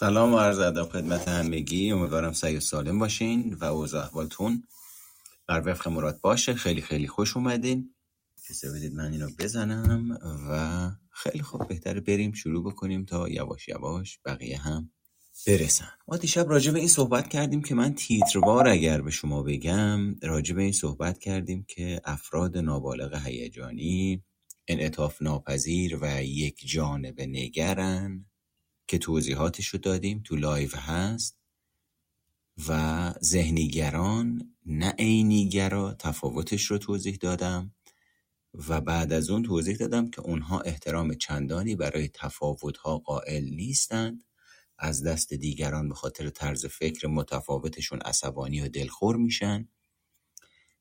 سلام 0.00 0.34
و 0.34 0.38
عرض 0.38 0.58
ادب 0.58 0.88
خدمت 0.88 1.28
همگی. 1.28 1.92
امیدوارم 1.92 2.32
سعی 2.32 2.56
و 2.56 2.60
سالم 2.60 2.98
باشین 2.98 3.54
و 3.60 3.64
اوضاع 3.64 4.04
احوالتون 4.04 4.62
بر 5.46 5.62
وفق 5.66 5.88
مراد 5.88 6.20
باشه. 6.20 6.54
خیلی 6.54 6.80
خیلی 6.80 7.08
خوش 7.08 7.36
اومدین. 7.36 7.94
اجازه 8.44 8.78
بدید 8.78 8.94
من 8.94 9.12
اینو 9.12 9.28
بزنم 9.38 10.18
و 10.50 10.90
خیلی 11.10 11.42
خوب 11.42 11.68
بهتره 11.68 12.00
بریم 12.00 12.32
شروع 12.32 12.64
بکنیم 12.64 13.04
تا 13.04 13.28
یواش 13.28 13.68
یواش 13.68 14.18
بقیه 14.24 14.58
هم 14.58 14.90
برسن. 15.46 15.90
ما 16.08 16.16
دیشب 16.16 16.48
راجع 16.48 16.72
به 16.72 16.78
این 16.78 16.88
صحبت 16.88 17.28
کردیم 17.28 17.62
که 17.62 17.74
من 17.74 17.94
تیتروار 17.94 18.68
اگر 18.68 19.00
به 19.00 19.10
شما 19.10 19.42
بگم 19.42 20.14
راجع 20.22 20.54
به 20.54 20.62
این 20.62 20.72
صحبت 20.72 21.18
کردیم 21.18 21.64
که 21.68 22.00
افراد 22.04 22.58
نابالغ 22.58 23.26
هیجانی 23.26 24.24
انعطاف 24.68 25.22
ناپذیر 25.22 25.98
و 26.02 26.24
یک 26.24 26.66
جانب 26.66 27.20
نگرن. 27.20 28.29
که 28.90 28.98
توضیحاتش 28.98 29.68
رو 29.68 29.78
دادیم 29.78 30.22
تو 30.24 30.36
live 30.36 30.76
هست. 30.76 31.38
و 32.68 33.12
ذهنیگران 33.24 34.54
نه 34.66 34.94
عینیگرا 34.98 35.94
تفاوتش 35.94 36.64
رو 36.64 36.78
توضیح 36.78 37.16
دادم. 37.20 37.74
و 38.68 38.80
بعد 38.80 39.12
از 39.12 39.30
اون 39.30 39.42
توضیح 39.42 39.76
دادم 39.76 40.10
که 40.10 40.20
اونها 40.20 40.60
احترام 40.60 41.14
چندانی 41.14 41.76
برای 41.76 42.08
تفاوتها 42.08 42.98
قائل 42.98 43.44
نیستند. 43.44 44.24
از 44.78 45.02
دست 45.02 45.34
دیگران 45.34 45.88
به 45.88 45.94
خاطر 45.94 46.30
طرز 46.30 46.66
فکر 46.66 47.08
متفاوتشون 47.08 48.00
عصبانی 48.00 48.60
و 48.60 48.68
دلخور 48.68 49.16
میشن. 49.16 49.68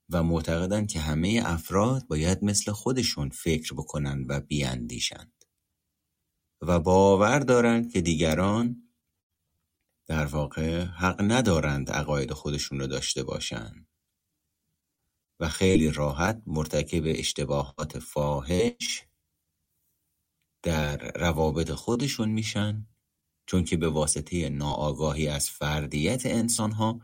و 0.10 0.24
معتقدند 0.24 0.92
که 0.92 1.00
همه 1.00 1.42
افراد 1.46 2.08
باید 2.08 2.44
مثل 2.44 2.72
خودشون 2.72 3.30
فکر 3.30 3.74
بکنن 3.74 4.26
و 4.30 4.40
بیاندیشند 4.40 5.39
و 6.62 6.80
باور 6.80 7.40
دارند 7.40 7.92
که 7.92 8.02
دیگران 8.02 8.90
در 10.08 10.26
واقع 10.26 10.84
حق 10.84 11.22
ندارند 11.22 11.92
عقاید 11.92 12.34
خودشون 12.34 12.80
رو 12.80 12.88
داشته 12.88 13.24
باشند 13.24 13.88
و 15.40 15.50
خیلی 15.50 15.92
راحت 15.92 16.42
مرتکب 16.46 17.04
اشتباهات 17.06 18.00
فاحش 18.00 19.06
در 20.64 21.12
روابط 21.12 21.72
خودشون 21.72 22.30
میشن 22.30 22.88
چون 23.46 23.64
که 23.64 23.78
به 23.78 23.90
واسطه 23.90 24.50
ناآگاهی 24.50 25.28
از 25.28 25.50
فردیت 25.50 26.26
انسان 26.26 26.72
ها 26.72 27.00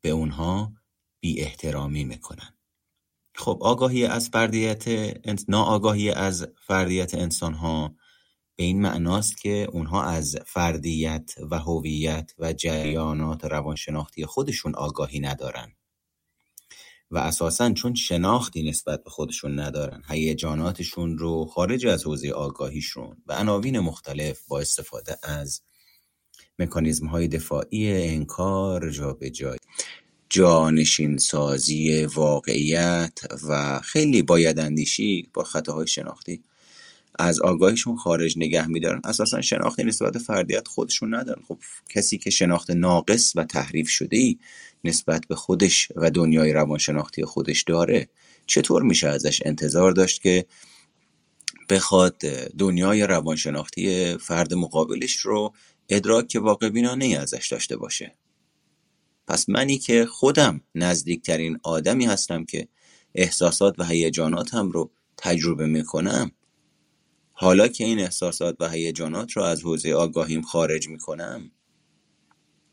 به 0.00 0.10
اونها 0.10 0.72
بی 1.20 1.40
احترامی 1.40 2.04
می‌کنن. 2.04 2.58
خب 3.34 3.58
آگاهی 3.60 4.06
از 4.06 4.28
فردیت 4.28 4.84
ناآگاهی 5.48 6.10
از 6.10 6.46
فردیت 6.66 7.14
انسان 7.14 7.54
ها 7.54 7.96
به 8.56 8.64
این 8.64 8.82
معناست 8.82 9.38
که 9.38 9.68
اونها 9.72 10.04
از 10.04 10.36
فردیت 10.46 11.34
و 11.50 11.58
هویت 11.58 12.32
و 12.38 12.52
جریانات 12.52 13.44
روانشناختی 13.44 14.26
خودشون 14.26 14.74
آگاهی 14.74 15.20
ندارن. 15.20 15.72
و 17.10 17.18
اساسا 17.18 17.72
چون 17.72 17.94
شناختی 17.94 18.68
نسبت 18.68 19.04
به 19.04 19.10
خودشون 19.10 19.58
ندارن 19.60 20.02
هیجاناتشون 20.08 21.18
رو 21.18 21.44
خارج 21.44 21.86
از 21.86 22.04
حوزه 22.04 22.30
آگاهیشون 22.30 23.16
و 23.26 23.32
عناوین 23.32 23.78
مختلف 23.78 24.46
با 24.48 24.60
استفاده 24.60 25.16
از 25.22 25.62
مکانیزم 26.58 27.06
های 27.06 27.28
دفاعی 27.28 27.92
انکار 28.08 28.90
جابجایی 28.90 29.58
جانشین 30.28 31.18
سازی 31.18 32.04
واقعیت 32.04 33.18
و 33.48 33.80
خیلی 33.80 34.22
باید 34.22 34.58
اندیشی 34.58 35.30
با 35.34 35.44
خطاهای 35.44 35.86
شناختی 35.86 36.42
از 37.18 37.40
آگاهیشون 37.40 37.96
خارج 37.96 38.38
نگه 38.38 38.66
میدارن. 38.66 39.00
اساسا 39.04 39.40
شناختی 39.40 39.84
نسبت 39.84 40.18
فردیت 40.18 40.68
خودشون 40.68 41.14
ندارن. 41.14 41.42
خب 41.48 41.58
کسی 41.88 42.18
که 42.18 42.30
شناخت 42.30 42.70
ناقص 42.70 43.32
و 43.36 43.44
تحریف 43.44 43.88
شده 43.88 44.16
ای 44.16 44.38
نسبت 44.84 45.26
به 45.28 45.34
خودش 45.34 45.88
و 45.96 46.10
دنیای 46.10 46.52
روانشناختی 46.52 47.24
خودش 47.24 47.62
داره 47.62 48.08
چطور 48.46 48.82
میشه 48.82 49.08
ازش 49.08 49.42
انتظار 49.44 49.92
داشت 49.92 50.22
که 50.22 50.46
بخواد 51.70 52.18
دنیای 52.58 53.02
روانشناختی 53.02 54.16
فرد 54.18 54.54
مقابلش 54.54 55.16
رو 55.16 55.54
ادراک 55.88 56.38
واقع 56.42 56.68
بینانه 56.68 57.18
ازش 57.20 57.48
داشته 57.50 57.76
باشه؟ 57.76 58.14
پس 59.26 59.48
منی 59.48 59.78
که 59.78 60.06
خودم 60.06 60.60
نزدیکترین 60.74 61.58
آدمی 61.62 62.06
هستم 62.06 62.44
که 62.44 62.68
احساسات 63.14 63.74
و 63.78 63.84
هیجاناتم 63.84 64.70
رو 64.70 64.90
تجربه 65.16 65.66
می‌کنم 65.66 66.32
حالا 67.36 67.68
که 67.68 67.84
این 67.84 68.00
احساسات 68.00 68.56
و 68.60 68.68
هیجانات 68.68 69.32
رو 69.32 69.42
از 69.42 69.62
حوزه 69.62 69.92
آگاهیم 69.92 70.42
خارج 70.42 70.88
می‌کنم 70.88 71.50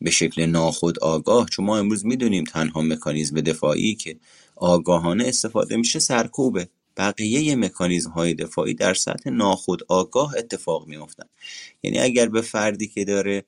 به 0.01 0.11
شکل 0.11 0.45
ناخود 0.45 0.99
آگاه 0.99 1.49
چون 1.49 1.65
ما 1.65 1.77
امروز 1.77 2.05
می‌دونیم 2.05 2.43
تنها 2.43 2.81
مکانیزم 2.81 3.41
دفاعی 3.41 3.95
که 3.95 4.17
آگاهانه 4.55 5.27
استفاده 5.27 5.77
میشه 5.77 5.99
سرکوبه. 5.99 6.69
بقیه 6.97 7.55
مکانیزم 7.55 8.09
های 8.11 8.33
دفاعی 8.33 8.73
در 8.73 8.93
سطح 8.93 9.29
ناخود 9.29 9.83
آگاه 9.87 10.33
اتفاق 10.37 10.87
میافتن. 10.87 11.25
یعنی 11.83 11.99
اگر 11.99 12.29
به 12.29 12.41
فردی 12.41 12.87
که 12.87 13.05
داره 13.05 13.45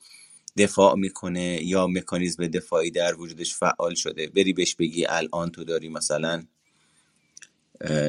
دفاع 0.57 0.95
می‌کنه 0.95 1.63
یا 1.63 1.87
مکانیزم 1.87 2.47
دفاعی 2.47 2.91
در 2.91 3.15
وجودش 3.15 3.55
فعال 3.55 3.95
شده 3.95 4.27
بری 4.27 4.53
بهش 4.53 4.75
بگی 4.75 5.05
الان 5.05 5.49
تو 5.49 5.63
داری 5.63 5.89
مثلا 5.89 6.43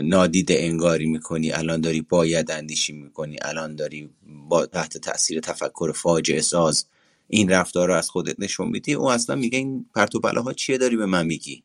نادیده 0.03 0.57
انگاری 0.59 1.07
می‌کنی 1.07 1.53
الان 1.53 1.81
داری 1.81 2.03
باید 2.03 2.51
اندیشی 2.51 2.93
می‌کنی 2.93 3.37
الان 3.43 3.77
داری 3.77 4.11
با 4.49 4.67
تحت 4.67 4.99
تاثیر 4.99 5.41
تفکر 5.41 5.93
فاجعه 5.93 6.41
ساز 6.41 6.87
این 7.29 7.51
رفتار 7.51 7.89
رو 7.89 7.95
از 7.95 8.11
خودت 8.11 8.41
نشون 8.41 8.69
میدی؟ 8.69 8.95
او 8.95 9.11
اصلا 9.11 9.37
میگه 9.37 9.59
این 9.59 9.87
پرت 9.95 10.15
ها 10.25 10.53
چیه 10.53 10.79
داری 10.79 10.97
به 10.97 11.07
من 11.07 11.27
میگی؟ 11.27 11.65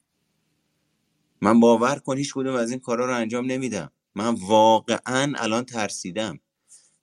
من 1.42 1.60
باور 1.60 2.00
کن 2.00 2.18
هیچ 2.18 2.34
کدوم 2.34 2.56
از 2.56 2.72
این 2.72 2.80
کارا 2.80 3.06
رو 3.06 3.16
انجام 3.16 3.46
نمیدم. 3.46 3.92
من 4.16 4.36
واقعا 4.36 5.34
الان 5.36 5.66
ترسیدم 5.66 6.40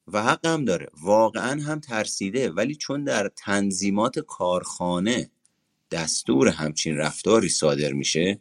و 0.09 0.23
حقم 0.23 0.65
داره. 0.65 0.89
واقعا 1.03 1.63
هم 1.63 1.81
ترسیده 1.81 2.51
ولی 2.51 2.75
چون 2.75 3.05
در 3.05 3.31
تنظیمات 3.37 4.19
کارخانه 4.19 5.31
دستور 5.91 6.49
همچین 6.49 6.97
رفتاری 6.97 7.49
صادر 7.49 7.93
میشه 7.93 8.41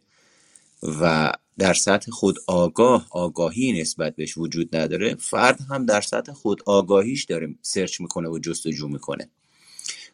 و 0.82 1.32
در 1.58 1.74
سطح 1.74 2.10
خود 2.10 2.38
آگاه 2.46 3.06
آگاهی 3.10 3.80
نسبت 3.80 4.16
بهش 4.16 4.38
وجود 4.38 4.76
نداره. 4.76 5.14
فرد 5.14 5.60
هم 5.70 5.86
در 5.86 6.00
سطح 6.00 6.32
خود 6.32 6.62
آگاهیش 6.66 7.24
داره 7.24 7.54
سرچ 7.62 8.00
می‌کنه 8.00 8.28
و 8.28 8.38
جستجو 8.38 8.88
می‌کنه. 8.88 9.28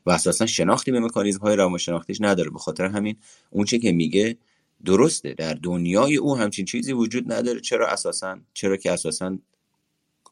و 0.06 0.10
اساسا 0.10 0.47
شناختی 0.47 0.92
به 0.92 1.00
مکانیزم 1.00 1.41
های 1.41 1.56
روانشناختیش 1.56 2.20
نداره. 2.20 2.50
به 2.50 2.58
خاطر 2.58 2.84
همین 2.84 3.16
اونچه 3.50 3.78
که 3.78 3.92
میگه 3.92 4.36
درسته. 4.84 5.34
در 5.34 5.54
دنیای 5.54 6.16
او 6.16 6.36
همچین 6.36 6.64
چیزی 6.64 6.92
وجود 6.92 7.32
نداره. 7.32 7.60
چرا 7.60 7.88
اساسا؟ 7.88 8.38
چرا 8.54 8.76
که 8.76 8.92
اساسا 8.92 9.38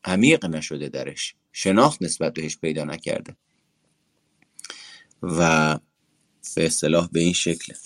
عمیق 0.05 0.47
نشده 0.47 0.89
درش. 0.89 1.35
شناخت 1.53 2.03
نسبت 2.03 2.35
بهش 2.35 2.57
پیدا 2.57 2.85
نکرده. 2.85 3.37
و 5.23 5.79
به 6.57 6.67
اصطلاح 6.67 7.09
به 7.13 7.21
این 7.21 7.33
شکله 7.33 7.77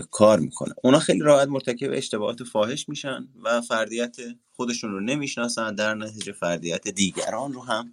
کار 0.00 0.38
می‌کنه. 0.38 0.74
اونا 0.82 0.98
خیلی 0.98 1.20
راحت 1.20 1.48
مرتکب 1.48 1.90
اشتباهات 1.92 2.42
فاحش 2.42 2.88
میشن 2.88 3.28
و 3.42 3.60
فردیت 3.60 4.16
خودشون 4.50 4.90
رو 4.90 5.00
نمی‌شناسن 5.00 5.74
در 5.74 5.94
نتیجه 5.94 6.32
فردیت 6.32 6.88
دیگران 6.88 7.52
رو 7.52 7.62
هم 7.62 7.92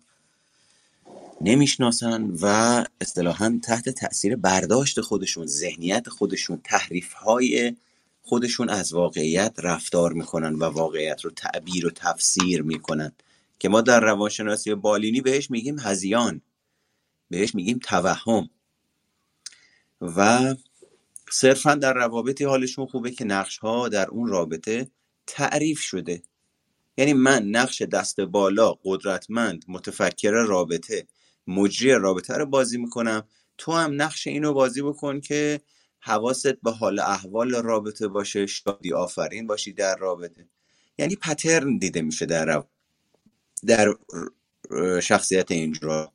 نمی‌شناسن 1.41 2.31
و 2.41 2.83
اصطلاحا 3.01 3.59
تحت 3.63 3.89
تاثیر 3.89 4.35
برداشت 4.35 5.01
خودشون 5.01 5.47
ذهنیت 5.47 6.09
خودشون 6.09 6.61
تحریف 6.63 7.13
های 7.13 7.75
خودشون 8.21 8.69
از 8.69 8.93
واقعیت 8.93 9.53
رفتار 9.57 10.13
می‌کنن 10.13 10.55
و 10.55 10.63
واقعیت 10.63 11.21
رو 11.21 11.31
تعبیر 11.31 11.87
و 11.87 11.89
تفسیر 11.89 12.61
می‌کنن. 12.61 13.11
که 13.59 13.69
ما 13.69 13.81
در 13.81 13.99
روانشناسی 13.99 14.75
بالینی 14.75 15.21
بهش 15.21 15.51
میگیم 15.51 15.79
هزیان 15.79 16.41
بهش 17.29 17.55
میگیم 17.55 17.79
توهم. 17.83 18.49
و 20.01 20.55
صرفا 21.31 21.75
در 21.75 21.93
روابطی 21.93 22.43
حالشون 22.43 22.85
خوبه 22.85 23.11
که 23.11 23.25
نقش 23.25 23.57
ها 23.57 23.89
در 23.89 24.07
اون 24.07 24.27
رابطه 24.27 24.91
تعریف 25.27 25.79
شده. 25.79 26.21
یعنی 26.97 27.13
من 27.13 27.43
نقش 27.43 27.81
دست 27.81 28.19
بالا 28.19 28.73
قدرتمند 28.83 29.65
متفکر 29.67 30.31
رابطه 30.31 31.07
مجری 31.47 31.91
رابطه 31.91 32.33
رو 32.33 32.45
بازی 32.45 32.77
می‌کنم. 32.77 33.27
تو 33.57 33.71
هم 33.71 34.01
نقش 34.01 34.27
اینو 34.27 34.53
بازی 34.53 34.81
بکن 34.81 35.19
که 35.21 35.61
حواست 35.99 36.61
به 36.61 36.71
حال 36.71 36.99
احوال 36.99 37.55
رابطه 37.55 38.07
باشه 38.07 38.45
شادی 38.45 38.93
آفرین 38.93 39.47
باشی 39.47 39.73
در 39.73 39.95
رابطه. 39.95 40.47
یعنی 40.97 41.15
پترن 41.15 41.77
دیده 41.77 42.01
میشه 42.01 42.25
در 42.25 42.63
در 43.65 43.95
شخصیت 45.01 45.51
اینجا 45.51 46.13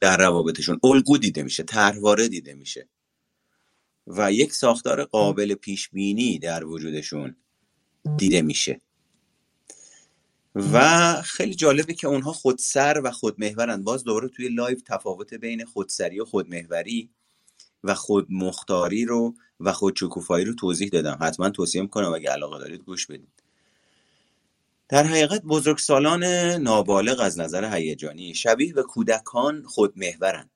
در 0.00 0.16
روابطشون. 0.16 0.80
الگو 0.84 1.18
دیده 1.18 1.42
میشه 1.42 1.62
طرحواره 1.62 2.28
دیده 2.28 2.54
میشه. 2.54 2.88
و 4.06 4.32
یک 4.32 4.52
ساختار 4.52 5.04
قابل 5.04 5.54
پیش 5.54 5.88
بینی 5.88 6.38
در 6.38 6.64
وجودشون 6.64 7.36
دیده 8.16 8.42
میشه. 8.42 8.80
و 10.54 11.14
خیلی 11.22 11.54
جالبه 11.54 11.94
که 11.94 12.06
اونها 12.06 12.32
خودسر 12.32 13.00
و 13.04 13.10
خودمحورن. 13.10 13.84
باز 13.84 14.04
دوباره 14.04 14.28
توی 14.28 14.48
لایو 14.48 14.78
تفاوت 14.86 15.34
بین 15.34 15.64
خودسری 15.64 16.20
و 16.20 16.24
خودمحوری 16.24 17.10
و 17.84 17.94
خودمختاری 17.94 19.04
رو 19.04 19.34
و 19.60 19.72
خودشکوفایی 19.72 20.44
رو 20.44 20.54
توضیح 20.54 20.88
دادم. 20.88 21.18
حتما 21.20 21.50
توصیه 21.50 21.82
می‌کنم 21.82 22.14
اگه 22.14 22.30
علاقه 22.30 22.58
دارید 22.58 22.80
گوش 22.80 23.06
بدید. 23.06 23.42
در 24.88 25.06
حقیقت 25.06 25.42
بزرگسالان 25.42 26.24
نابالغ 26.54 27.20
از 27.20 27.38
نظر 27.38 27.74
هیجانی 27.74 28.34
شبیه 28.34 28.72
به 28.72 28.82
کودکان 28.82 29.62
خودمحورن. 29.62 30.50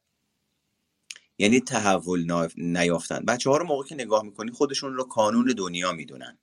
یعنی 1.40 1.60
تحول 1.60 2.48
نیافتن. 2.56 3.25
بچه 3.25 3.50
ها 3.50 3.56
رو 3.56 3.66
موقع 3.66 3.88
که 3.88 3.94
نگاه 3.94 4.25
می‌کنی 4.25 4.50
خودشون 4.50 4.94
رو 4.94 5.04
کانون 5.04 5.54
دنیا 5.58 5.92
می‌دونن. 5.92 6.38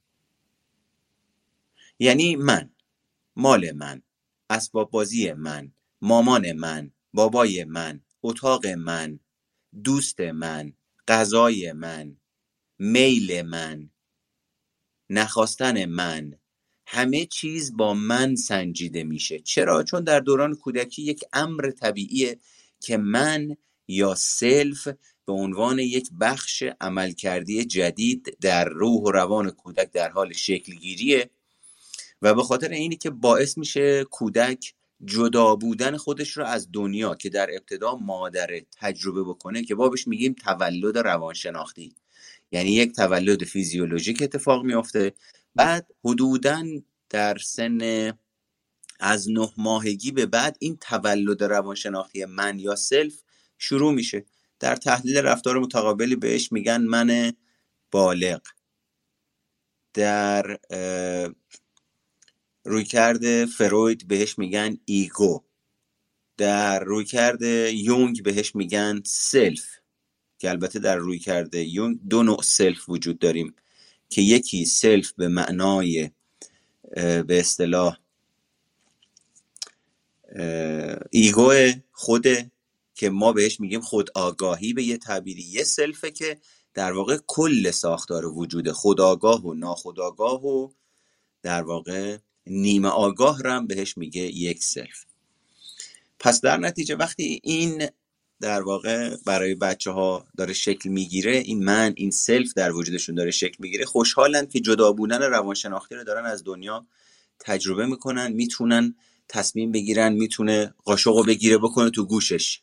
یعنی 2.00 2.36
من 2.36 2.70
مال 3.36 3.72
من 3.72 4.02
اسباب 4.50 4.92
بازی 4.92 5.34
من 5.34 5.72
مامان 6.02 6.52
من 6.52 6.92
بابای 7.14 7.64
من 7.64 8.02
اتاق 8.24 8.68
من 8.68 9.20
دوست 9.84 10.20
من 10.20 10.74
غذای 11.08 11.72
من 11.72 12.18
میل 12.80 13.42
من 13.42 13.90
نخواستن 15.10 15.86
من 15.86 16.40
همه 16.88 17.26
چیز 17.26 17.78
با 17.78 17.94
من 17.94 18.36
سنجیده 18.36 19.04
میشه. 19.04 19.40
چرا؟ 19.40 19.84
چون 19.84 20.04
در 20.04 20.20
دوران 20.20 20.56
کودکی 20.56 21.04
یک 21.04 21.24
امر 21.34 21.72
طبیعیه 21.72 22.40
که 22.80 22.98
من 22.98 23.58
یا 23.88 24.16
سلف 24.16 24.88
به 25.26 25.34
عنوان 25.34 25.80
یک 25.80 26.10
بخش 26.20 26.64
عملکردی 26.82 27.66
جدید 27.66 28.38
در 28.42 28.70
روح 28.70 29.02
و 29.02 29.12
روان 29.12 29.50
کودک 29.50 29.92
در 29.92 30.10
حال 30.10 30.34
شکلگیریه 30.34 31.30
و 32.22 32.34
به 32.34 32.44
خاطر 32.44 32.70
اینی 32.70 32.96
که 32.96 33.10
باعث 33.10 33.58
میشه 33.58 34.04
کودک 34.04 34.74
جدا 35.06 35.56
بودن 35.56 35.98
خودش 35.98 36.32
رو 36.38 36.46
از 36.46 36.68
دنیا 36.74 37.16
که 37.16 37.30
در 37.30 37.50
ابتدا 37.52 37.96
مادر 37.96 38.62
تجربه 38.72 39.24
بکنه 39.24 39.64
که 39.64 39.76
بابش 39.76 40.08
میگیم 40.08 40.34
تولد 40.34 40.98
روانشناختی. 40.98 41.96
یعنی 42.52 42.72
یک 42.72 42.96
تولد 42.96 43.44
فیزیولوژیک 43.44 44.22
اتفاق 44.22 44.64
میافته. 44.64 45.14
بعد 45.56 45.88
حدودا 46.04 46.64
در 47.10 47.38
سن 47.38 48.14
از 49.00 49.32
نه 49.32 49.50
ماهگی 49.58 50.12
به 50.12 50.26
بعد 50.26 50.58
این 50.60 50.78
تولد 50.78 51.44
روانشناختی 51.44 52.26
من 52.26 52.60
یا 52.60 52.76
سلف 52.76 53.24
شروع 53.58 53.94
میشه. 53.94 54.26
در 54.60 54.76
تحلیل 54.76 55.18
رفتار 55.18 55.60
متقابلی 55.60 56.16
بهش 56.16 56.52
میگن 56.52 56.82
من 56.82 57.34
بالغ. 57.92 58.42
در 59.94 60.60
رویکرد 62.64 63.46
فروید 63.46 64.08
بهش 64.08 64.38
میگن 64.38 64.78
ego. 64.86 65.44
در 66.38 66.80
رویکرد 66.80 67.42
یونگ 67.74 68.24
بهش 68.24 68.56
میگن 68.56 69.02
self. 69.06 69.66
که 70.40 70.50
البته 70.50 70.80
در 70.80 70.96
رویکرد 70.96 71.56
یونگ 71.56 72.00
دو 72.10 72.24
نوع 72.24 72.42
self 72.42 72.90
وجود 72.90 73.20
داریم 73.20 73.56
که 74.10 74.22
یکی 74.22 74.66
self 74.66 75.12
به 75.12 75.28
معنای 75.28 76.12
به 76.94 77.26
اصطلاح 77.30 77.98
ego 81.12 81.54
خوده 81.92 82.52
که 82.98 83.10
ما 83.10 83.34
بهش 83.34 83.60
میگیم 83.60 83.82
خود 83.82 84.10
آگاهی 84.16 84.74
به 84.74 84.84
یه 84.84 84.98
تعبیری. 84.98 85.42
یه 85.42 85.64
self 85.64 86.02
ه 86.02 86.12
که 86.12 86.38
در 86.74 86.92
واقع 86.92 87.18
کل 87.28 87.72
ساختار 87.72 88.26
وجود 88.26 88.72
خودآگاه 88.72 89.46
و 89.46 89.54
ناخودآگاه 89.54 90.46
و 90.46 90.70
در 91.42 91.64
واقع 91.64 92.18
نیمه 92.48 92.90
آگاه 92.90 93.42
رم 93.44 93.68
بهش 93.68 93.98
میگه 93.98 94.22
یک 94.22 94.64
self. 94.64 95.06
پس 96.20 96.42
در 96.42 96.58
نتیجه 96.58 96.96
وقتی 96.96 97.40
این 97.44 97.88
در 98.42 98.62
واقع 98.62 99.16
برای 99.26 99.56
بچه 99.56 99.92
ها 99.92 100.28
داره 100.38 100.54
شکل 100.54 100.90
می‌گیره 100.90 101.38
این 101.38 101.64
من 101.64 101.94
این 101.98 102.12
self 102.12 102.54
در 102.54 102.72
وجودشون 102.72 103.16
داره 103.16 103.32
شکل 103.32 103.56
می‌گیره 103.60 103.86
خوشحالن 103.86 104.46
که 104.46 104.60
جدا 104.60 104.92
بودن 104.92 105.22
روانشناختی 105.22 105.96
رو 105.96 106.04
دارن 106.04 106.26
از 106.26 106.44
دنیا 106.44 106.86
تجربه 107.40 107.86
می‌کنن 107.86 108.32
می‌تونن 108.34 108.96
تصمیم 109.28 109.72
بگیرن 109.72 110.14
می‌تونه 110.14 110.74
قاشق 110.86 111.26
بگیره 111.26 111.58
بکنه 111.58 111.90
تو 111.90 112.06
گوشش. 112.06 112.62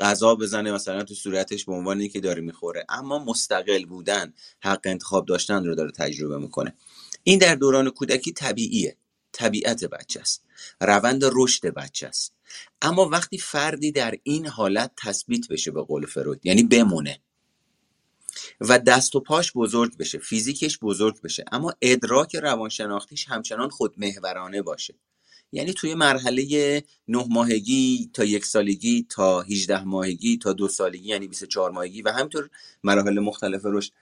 غذا 0.00 0.34
بزنه 0.34 0.72
مثلا 0.72 1.02
تو 1.02 1.14
صورتش 1.14 1.64
به 1.64 1.72
عنوان 1.72 2.08
که 2.08 2.20
داره 2.20 2.40
می‌خوره. 2.40 2.86
اما 2.88 3.18
مستقل 3.18 3.84
بودن 3.84 4.32
حق 4.60 4.80
انتخاب 4.84 5.26
داشتن 5.26 5.64
رو 5.64 5.74
داره 5.74 5.90
تجربه 5.90 6.38
می‌کنه. 6.38 6.74
این 7.22 7.38
در 7.38 7.54
دوران 7.54 7.90
کودکی 7.90 8.32
طبیعیه. 8.32 8.96
طبیعت 9.32 9.84
بچه 9.84 10.20
است. 10.20 10.44
روند 10.80 11.22
رشد 11.24 11.66
بچه 11.66 12.06
است. 12.06 12.34
اما 12.82 13.08
وقتی 13.08 13.38
فردی 13.38 13.92
در 13.92 14.14
این 14.22 14.46
حالت 14.46 14.92
تثبیت 14.96 15.48
بشه 15.48 15.70
به 15.70 15.82
قول 15.82 16.06
فروید 16.06 16.46
یعنی 16.46 16.62
بمونه 16.62 17.20
و 18.60 18.78
دست 18.78 19.16
و 19.16 19.20
پاش 19.20 19.52
بزرگ 19.52 19.96
بشه 19.96 20.18
فیزیکش 20.18 20.78
بزرگ 20.82 21.22
بشه 21.22 21.44
اما 21.52 21.72
ادراک 21.82 22.36
روانشناختیش 22.36 23.28
همچنان 23.28 23.68
خودمهورانه 23.68 24.62
باشه. 24.62 24.94
یعنی 25.52 25.72
توی 25.72 25.94
مرحله 25.94 26.82
نه 27.08 27.24
ماهگی 27.30 28.10
تا 28.12 28.24
یک 28.24 28.44
سالگی 28.44 29.06
تا 29.08 29.40
18 29.42 29.84
ماهگی 29.84 30.38
تا 30.38 30.52
دو 30.52 30.68
سالگی 30.68 31.08
یعنی 31.08 31.28
24 31.28 31.70
ماهگی 31.70 32.02
و 32.02 32.12
همینطور 32.12 32.50
مراحل 32.84 33.18
مختلف 33.18 33.60
رشد. 33.64 33.92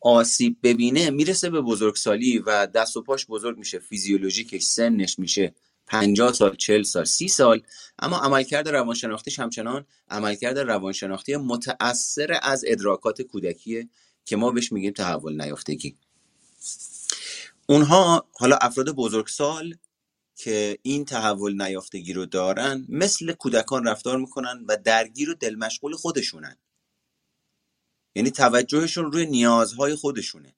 آسیب 0.00 0.56
ببینه 0.62 1.10
می‌رسه 1.10 1.50
به 1.50 1.60
بزرگسالی 1.60 2.38
و 2.38 2.66
دست 2.66 2.96
و 2.96 3.02
پاش 3.02 3.26
بزرگ 3.26 3.58
میشه 3.58 3.78
فیزیولوژیکش 3.78 4.62
سنش 4.62 5.18
میشه 5.18 5.54
50 5.86 6.32
سال 6.32 6.56
40 6.56 6.82
سال 6.82 7.04
30 7.04 7.28
سال. 7.28 7.62
اما 7.98 8.18
عملکرد 8.18 8.68
روانشناختیش 8.68 9.38
همچنان 9.38 9.86
عملکرد 10.10 10.58
روانشناختی 10.58 11.36
متأثر 11.36 12.38
از 12.42 12.64
ادراکات 12.66 13.22
کودکیه 13.22 13.88
که 14.24 14.36
ما 14.36 14.50
بهش 14.50 14.72
میگیم 14.72 14.92
تحول 14.92 15.42
نیافتگی. 15.42 15.96
اونها 17.66 18.26
حالا 18.32 18.56
افراد 18.56 18.90
بزرگسال 18.90 19.74
که 20.36 20.78
این 20.82 21.04
تحول 21.04 21.62
نیافتگی 21.62 22.12
رو 22.12 22.26
دارن 22.26 22.86
مثل 22.88 23.32
کودکان 23.32 23.84
رفتار 23.84 24.18
می‌کنن 24.18 24.64
و 24.68 24.76
درگیر 24.84 25.30
و 25.30 25.34
دل 25.34 25.54
مشغول 25.54 25.94
خودشونن. 25.94 26.56
یعنی 28.14 28.30
توجهشون 28.30 29.12
روی 29.12 29.26
نیازهای 29.26 29.94
خودشونه. 29.94 30.56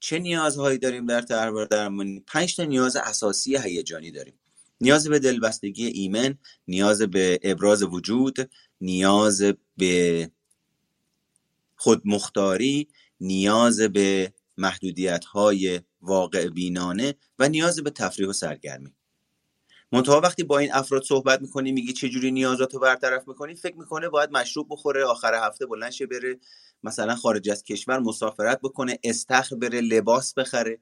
چه 0.00 0.18
نیازهایی 0.18 0.78
داریم 0.78 1.06
در 1.06 1.22
تحول 1.22 1.64
درمانی؟ 1.64 2.20
پنج 2.20 2.56
تا 2.56 2.64
نیاز 2.64 2.96
اساسی 2.96 3.56
هیجانی 3.56 4.10
داریم. 4.10 4.38
نیاز 4.80 5.08
به 5.08 5.18
دلبستگی 5.18 5.86
ایمن 5.86 6.38
نیاز 6.68 7.02
به 7.02 7.40
ابراز 7.42 7.82
وجود 7.82 8.50
نیاز 8.80 9.42
به 9.76 10.30
خودمختاری 11.76 12.88
نیاز 13.20 13.80
به 13.80 14.32
محدودیت 14.56 15.24
های 15.24 15.80
واقع 16.00 16.48
بینانه 16.48 17.14
و 17.38 17.48
نیاز 17.48 17.80
به 17.80 17.90
تفریح 17.90 18.28
و 18.28 18.32
سرگرمی. 18.32 18.92
منتها 19.92 20.20
وقتی 20.20 20.44
با 20.44 20.58
این 20.58 20.72
افراد 20.72 21.02
صحبت 21.02 21.42
می‌کنی 21.42 21.72
میگی 21.72 21.92
چه 21.92 22.08
جوری 22.08 22.30
نیازات 22.30 22.74
رو 22.74 22.80
برطرف 22.80 23.28
می‌کنی 23.28 23.54
فکر 23.54 23.76
می‌کنه 23.76 24.08
باید 24.08 24.30
مشروب 24.30 24.66
بخوره 24.70 25.04
آخر 25.04 25.34
هفته 25.46 25.66
بلند 25.66 25.90
شه 25.90 26.06
بره 26.06 26.38
مثلا 26.82 27.16
خارج 27.16 27.50
از 27.50 27.64
کشور 27.64 27.98
مسافرت 27.98 28.60
بکنه 28.60 28.98
استخر 29.04 29.56
بره 29.56 29.80
لباس 29.80 30.34
بخره. 30.34 30.78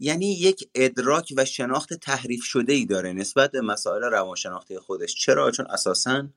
یعنی 0.00 0.32
یک 0.32 0.68
ادراک 0.74 1.32
و 1.36 1.44
شناخت 1.44 1.94
تحریف 1.94 2.44
شده 2.44 2.72
ای 2.72 2.86
داره 2.86 3.12
نسبت 3.12 3.50
به 3.50 3.60
مسائل 3.60 4.02
روانشناختی 4.02 4.78
خودش. 4.78 5.14
چرا؟ 5.14 5.50
چون 5.50 5.66
اساسا 5.70 6.28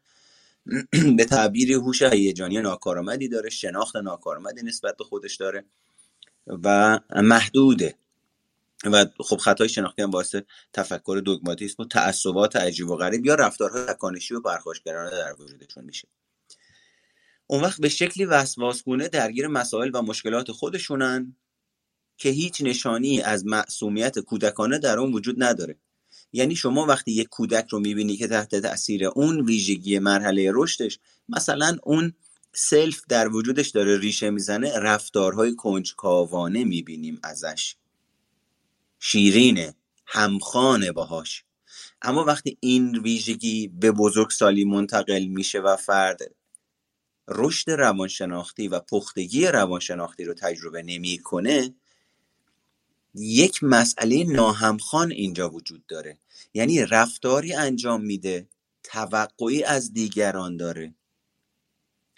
به 1.18 1.26
تعبیر 1.26 1.74
هوش 1.74 2.02
هیجانی 2.02 2.62
ناکارآمدی 2.62 3.28
داره 3.28 3.50
شناخت 3.50 3.96
ناکارآمدی 3.96 4.62
نسبت 4.64 4.98
به 4.98 5.04
خودش 5.04 5.36
داره 5.36 5.66
و 6.48 7.00
محدوده. 7.16 7.96
و 8.84 9.06
خب 9.20 9.38
خطای 9.38 9.70
شناختی 9.70 10.02
هم 10.02 10.12
باعث 10.12 10.36
تفکر 10.74 11.22
دوگماتیسم 11.26 11.84
و 11.84 11.86
تعصبات 11.86 12.56
عجیب 12.56 12.90
و 12.90 12.96
غریب 12.96 13.26
یا 13.26 13.36
رفتارهای 13.36 13.86
تکانشی 13.86 14.34
و 14.34 14.42
پرخاشگرانه 14.42 15.10
در 15.10 15.34
وجودشون 15.40 15.84
میشه. 15.84 16.08
اون 17.48 17.62
وقت 17.62 17.82
به 17.82 17.90
شکلی 17.90 18.26
وسواسگونه 18.26 19.08
درگیر 19.08 19.48
مسائل 19.48 19.92
و 19.94 20.02
مشکلات 20.02 20.52
خودشونن 20.52 21.36
که 22.18 22.30
هیچ 22.30 22.62
نشانی 22.62 23.22
از 23.22 23.46
معصومیت 23.46 24.20
کودکانه 24.20 24.80
در 24.80 25.00
اون 25.00 25.14
وجود 25.14 25.44
نداره. 25.44 25.78
یعنی 26.34 26.56
شما 26.56 26.86
وقتی 26.86 27.12
یک 27.12 27.28
کودک 27.28 27.68
رو 27.70 27.80
می‌بینی 27.80 28.18
که 28.18 28.28
تحت 28.28 28.56
تاثیر 28.56 29.06
اون 29.06 29.46
ویژگی 29.46 30.00
مرحله 30.00 30.52
رشدش 30.54 31.00
مثلا 31.30 31.78
اون 31.84 32.14
سلف 32.54 33.02
در 33.10 33.28
وجودش 33.28 33.70
داره 33.70 34.00
ریشه 34.00 34.30
می‌زنه 34.30 34.80
رفتارهای 34.80 35.56
کنجکاوانه 35.56 36.64
می‌بینیم 36.64 37.20
ازش. 37.24 37.76
شیرینه 39.04 39.76
همخانه 40.06 40.92
باهاش. 40.92 41.44
اما 42.02 42.24
وقتی 42.24 42.58
این 42.60 43.00
ویژگی 43.00 43.68
به 43.68 43.92
بزرگسالی 43.92 44.66
منتقل 44.66 45.26
میشه 45.26 45.60
و 45.60 45.76
فرد 45.76 46.20
رشد 47.28 47.72
روانشناختی 47.72 48.68
و 48.68 48.80
پختگی 48.80 49.48
روانشناختی 49.48 50.24
رو 50.24 50.34
تجربه 50.34 50.84
نمی‌کنه 50.84 51.76
یک 53.16 53.64
مسئله 53.64 54.24
ناهمخان 54.24 55.12
اینجا 55.12 55.50
وجود 55.50 55.86
داره. 55.86 56.18
یعنی 56.54 56.86
رفتاری 56.86 57.54
انجام 57.54 58.02
میده 58.02 58.48
توقعی 58.84 59.64
از 59.64 59.94
دیگران 59.94 60.58
داره 60.58 60.96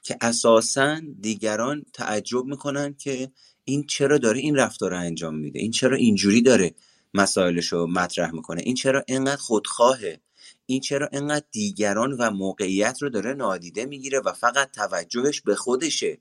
که 0.03 0.17
اساسا 0.21 1.01
دیگران 1.21 1.85
تعجب 1.93 2.45
می‌کنن 2.45 2.93
که 2.93 3.31
این 3.65 3.85
چرا 3.85 4.17
داره 4.17 4.39
این 4.39 4.55
رفتار 4.55 4.91
رو 4.91 4.99
انجام 4.99 5.35
میده؟ 5.35 5.59
این 5.59 5.71
چرا 5.71 5.97
اینجوری 5.97 6.41
داره 6.41 6.75
مسائلش 7.13 7.67
رو 7.67 7.87
مطرح 7.87 8.31
می‌کنه؟ 8.31 8.61
این 8.61 8.75
چرا 8.75 9.03
اینقدر 9.07 9.41
خودخواهه؟ 9.41 10.19
این 10.65 10.81
چرا 10.81 11.09
اینقدر 11.11 11.45
دیگران 11.51 12.11
و 12.11 12.29
موقعیت 12.29 13.01
رو 13.01 13.09
داره 13.09 13.33
نادیده 13.33 13.85
می‌گیره 13.85 14.19
و 14.19 14.33
فقط 14.33 14.71
توجهش 14.71 15.41
به 15.41 15.55
خودشه؟ 15.55 16.17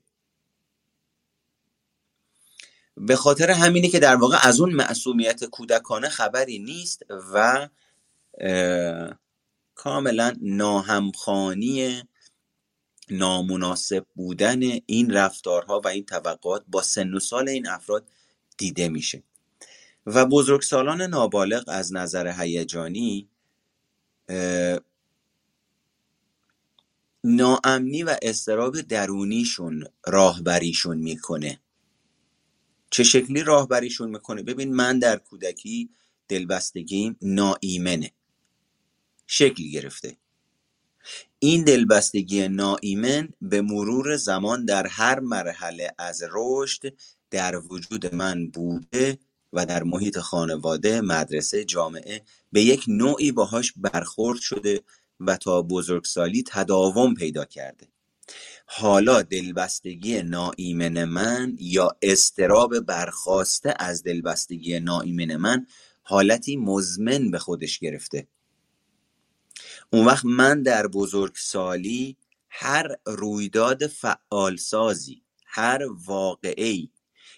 به 2.97 3.15
خاطر 3.15 3.51
همینه 3.51 3.87
که 3.87 3.99
در 3.99 4.15
واقع 4.15 4.37
از 4.41 4.61
اون 4.61 4.73
معصومیت 4.73 5.43
کودکانه 5.45 6.09
خبری 6.09 6.59
نیست 6.59 7.03
و 7.33 7.69
کاملا 9.75 10.33
ناهمخانی 10.41 12.03
نامناسب 13.09 14.05
بودن 14.15 14.61
این 14.85 15.13
رفتارها 15.13 15.79
و 15.79 15.87
این 15.87 16.05
توقعات 16.05 16.63
با 16.67 16.81
سن 16.81 17.13
و 17.13 17.19
سال 17.19 17.49
این 17.49 17.67
افراد 17.67 18.09
دیده 18.57 18.89
میشه. 18.89 19.23
و 20.05 20.25
بزرگسالان 20.25 21.01
نابالغ 21.01 21.63
از 21.67 21.93
نظر 21.93 22.33
هیجانی 22.41 23.29
ناامنی 27.23 28.03
و 28.03 28.17
استراب 28.21 28.81
درونیشون 28.81 29.83
راهبریشون 30.05 30.97
می‌کنه. 30.97 31.59
چه 32.89 33.03
شکلی 33.03 33.43
راهبریشون 33.43 34.09
می‌کنه؟ 34.09 34.43
ببین 34.43 34.73
من 34.73 34.99
در 34.99 35.17
کودکی 35.17 35.89
دلبستگیم 36.27 37.17
ناایمنه. 37.21 38.11
شکل 39.27 39.63
گرفته. 39.63 40.17
این 41.39 41.63
دلبستگی 41.63 42.47
ناایمن 42.47 43.29
به 43.41 43.61
مرور 43.61 44.17
زمان 44.17 44.65
در 44.65 44.87
هر 44.87 45.19
مرحله 45.19 45.91
از 45.97 46.23
رشد 46.31 46.93
در 47.31 47.55
وجود 47.57 48.15
من 48.15 48.47
بوده 48.47 49.19
و 49.53 49.65
در 49.65 49.83
محیط 49.83 50.19
خانواده، 50.19 51.01
مدرسه، 51.01 51.65
جامعه 51.65 52.21
به 52.51 52.61
یک 52.61 52.85
نوعی 52.87 53.31
باهاش 53.31 53.73
برخورد 53.77 54.39
شده 54.39 54.81
و 55.19 55.37
تا 55.37 55.61
بزرگسالی 55.61 56.43
تداوم 56.47 57.13
پیدا 57.13 57.45
کرده. 57.45 57.87
حالا 58.65 59.21
دلبستگی 59.21 60.21
ناایمن 60.21 61.03
من 61.03 61.55
یا 61.59 61.97
استراب 62.01 62.79
برخواسته 62.79 63.73
از 63.79 64.03
دلبستگی 64.03 64.79
ناایمن 64.79 65.35
من 65.35 65.65
حالتی 66.01 66.57
مزمن 66.57 67.31
به 67.31 67.39
خودش 67.39 67.79
گرفته. 67.79 68.27
اون 69.93 70.05
وقت 70.05 70.25
من 70.25 70.63
در 70.63 70.87
بزرگسالی 70.87 72.17
هر 72.49 72.87
رویداد 73.05 73.87
فعالسازی 73.87 75.23
هر 75.45 75.81
واقعی 76.05 76.91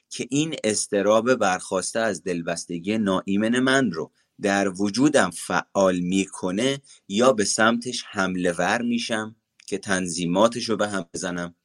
که 0.09 0.27
این 0.29 0.55
استراب 0.63 1.35
برخواسته 1.35 1.99
از 1.99 2.23
دلبستگی 2.23 2.97
ناایمن 2.97 3.59
من 3.59 3.91
رو 3.91 4.11
در 4.41 4.69
وجودم 4.81 5.29
فعال 5.29 5.99
می‌کنه 5.99 6.81
یا 7.07 7.33
به 7.33 7.45
سمتش 7.45 8.03
حمله 8.07 8.51
ور 8.51 8.81
میشم 8.81 9.35
که 9.67 9.77
تنظیماتش 9.77 10.69
رو 10.69 10.77
به 10.77 10.87
هم 10.87 11.05
بزنم 11.13 11.55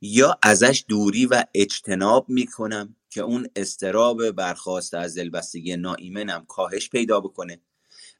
یا 0.00 0.38
ازش 0.42 0.84
دوری 0.88 1.26
و 1.26 1.44
اجتناب 1.54 2.28
می‌کنم 2.28 2.96
که 3.10 3.20
اون 3.20 3.48
استراب 3.56 4.30
برخواسته 4.30 4.98
از 4.98 5.18
دلبستگی 5.18 5.76
ناایمنم 5.76 6.44
کاهش 6.48 6.88
پیدا 6.88 7.20
بکنه. 7.20 7.60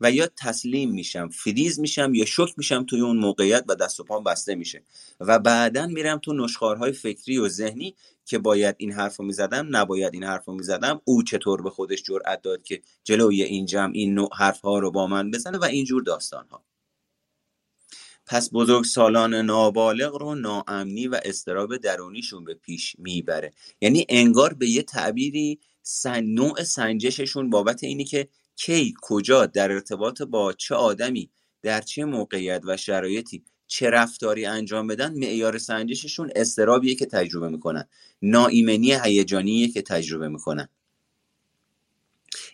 و 0.00 0.10
یا 0.10 0.28
تسلیم 0.36 0.90
میشم 0.90 1.28
فریز 1.28 1.80
میشم 1.80 2.14
یا 2.14 2.24
شک 2.24 2.54
میشم 2.56 2.84
توی 2.84 3.00
اون 3.00 3.16
موقعیت 3.16 3.64
و 3.68 3.74
دست 3.74 4.00
و 4.00 4.04
پام 4.04 4.24
بسته 4.24 4.54
میشه. 4.54 4.82
و 5.20 5.38
بعدا 5.38 5.86
میرم 5.86 6.18
تو 6.18 6.32
نشخارهای 6.32 6.92
فکری 6.92 7.38
و 7.38 7.48
ذهنی 7.48 7.94
که 8.24 8.38
باید 8.38 8.74
این 8.78 8.92
حرف 8.92 9.16
رو 9.16 9.24
می‌زدم 9.24 9.76
نباید 9.76 10.14
این 10.14 10.24
حرف 10.24 10.44
رو 10.44 10.54
می‌زدم. 10.54 11.00
او 11.04 11.22
چطور 11.22 11.62
به 11.62 11.70
خودش 11.70 12.02
جرأت 12.02 12.42
داد 12.42 12.62
که 12.62 12.82
جلوی 13.04 13.42
این 13.42 13.66
جمع 13.66 13.92
این 13.94 14.14
نوع 14.14 14.30
حرف 14.38 14.60
ها 14.60 14.78
رو 14.78 14.90
با 14.90 15.06
من 15.06 15.30
بزنه 15.30 15.58
و 15.58 15.64
اینجور 15.64 16.02
داستان 16.02 16.46
ها 16.48 16.64
پس 18.26 18.50
بزرگ 18.52 18.84
سالان 18.84 19.34
نابالغ 19.34 20.16
رو 20.16 20.34
ناامنی 20.34 21.08
و 21.08 21.20
استراب 21.24 21.76
درونیشون 21.76 22.44
به 22.44 22.54
پیش 22.54 22.96
می‌بره. 22.98 23.52
یعنی 23.80 24.06
انگار 24.08 24.54
به 24.54 24.68
یه 24.68 24.82
تعبیری 24.82 25.58
سن... 25.82 26.24
نوع 26.24 26.62
سنجششون 26.62 27.50
بابت 27.50 27.84
اینی 27.84 28.04
که 28.04 28.28
کی 28.56 28.94
کجا 29.02 29.46
در 29.46 29.72
ارتباط 29.72 30.22
با 30.22 30.52
چه 30.52 30.74
آدمی 30.74 31.30
در 31.62 31.80
چه 31.80 32.04
موقعیت 32.04 32.62
و 32.64 32.76
شرایطی 32.76 33.44
چه 33.66 33.90
رفتاری 33.90 34.46
انجام 34.46 34.86
بدن 34.86 35.14
معیار 35.14 35.58
سنجششون 35.58 36.30
استرابیه 36.36 36.94
که 36.94 37.06
تجربه 37.06 37.48
می‌کنن. 37.48 37.88
ناایمنی 38.22 38.92
هیجانیه 39.04 39.68
که 39.68 39.82
تجربه 39.82 40.28
می‌کنن. 40.28 40.68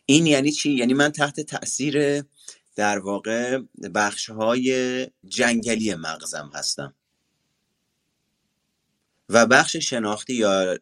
این 0.06 0.26
یعنی 0.26 0.52
چی؟ 0.52 0.72
یعنی 0.72 0.94
من 0.94 1.12
تحت 1.12 1.40
تاثیر 1.40 2.24
در 2.76 2.98
واقع 2.98 3.58
بخش 3.94 4.30
های 4.30 5.06
جنگلی 5.28 5.94
مغزم 5.94 6.50
هستم. 6.54 6.94
و 9.28 9.46
بخش 9.46 9.76
شناختی 9.76 10.34
یا 10.34 10.78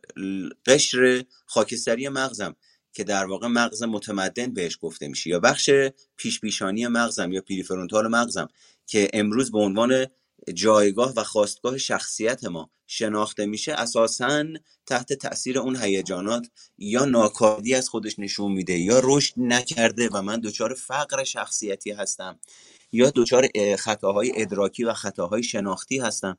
قشر 0.66 1.24
خاکستری 1.46 2.08
مغزم. 2.08 2.56
که 2.92 3.04
در 3.04 3.26
واقع 3.26 3.46
مغز 3.46 3.82
متمدن 3.82 4.54
بهش 4.54 4.78
گفته 4.80 5.08
میشه. 5.08 5.30
یا 5.30 5.40
بخش 5.40 5.70
پیش 6.16 6.40
پیشانی 6.40 6.86
مغزم 6.86 7.32
یا 7.32 7.40
پیریفرونتال 7.40 8.08
مغزم 8.08 8.48
که 8.86 9.10
امروز 9.12 9.52
به 9.52 9.58
عنوان 9.58 10.06
جایگاه 10.54 11.12
و 11.16 11.24
خواستگاه 11.24 11.78
شخصیت 11.78 12.44
ما 12.44 12.70
شناخته 12.86 13.46
میشه 13.46 13.72
اساسا 13.72 14.44
تحت 14.86 15.12
تاثیر 15.12 15.58
اون 15.58 15.76
هیجانات 15.76 16.46
یا 16.78 17.04
ناکاردی 17.04 17.74
از 17.74 17.88
خودش 17.88 18.18
نشون 18.18 18.52
میده 18.52 18.78
یا 18.78 19.00
رشد 19.04 19.34
نکرده 19.36 20.08
و 20.12 20.22
من 20.22 20.40
دچار 20.40 20.74
فقر 20.74 21.24
شخصیتی 21.24 21.90
هستم 21.90 22.38
یا 22.92 23.12
دچار 23.14 23.48
خطاهای 23.78 24.32
ادراکی 24.42 24.84
و 24.84 24.92
خطاهای 24.92 25.42
شناختی 25.42 25.98
هستم 25.98 26.38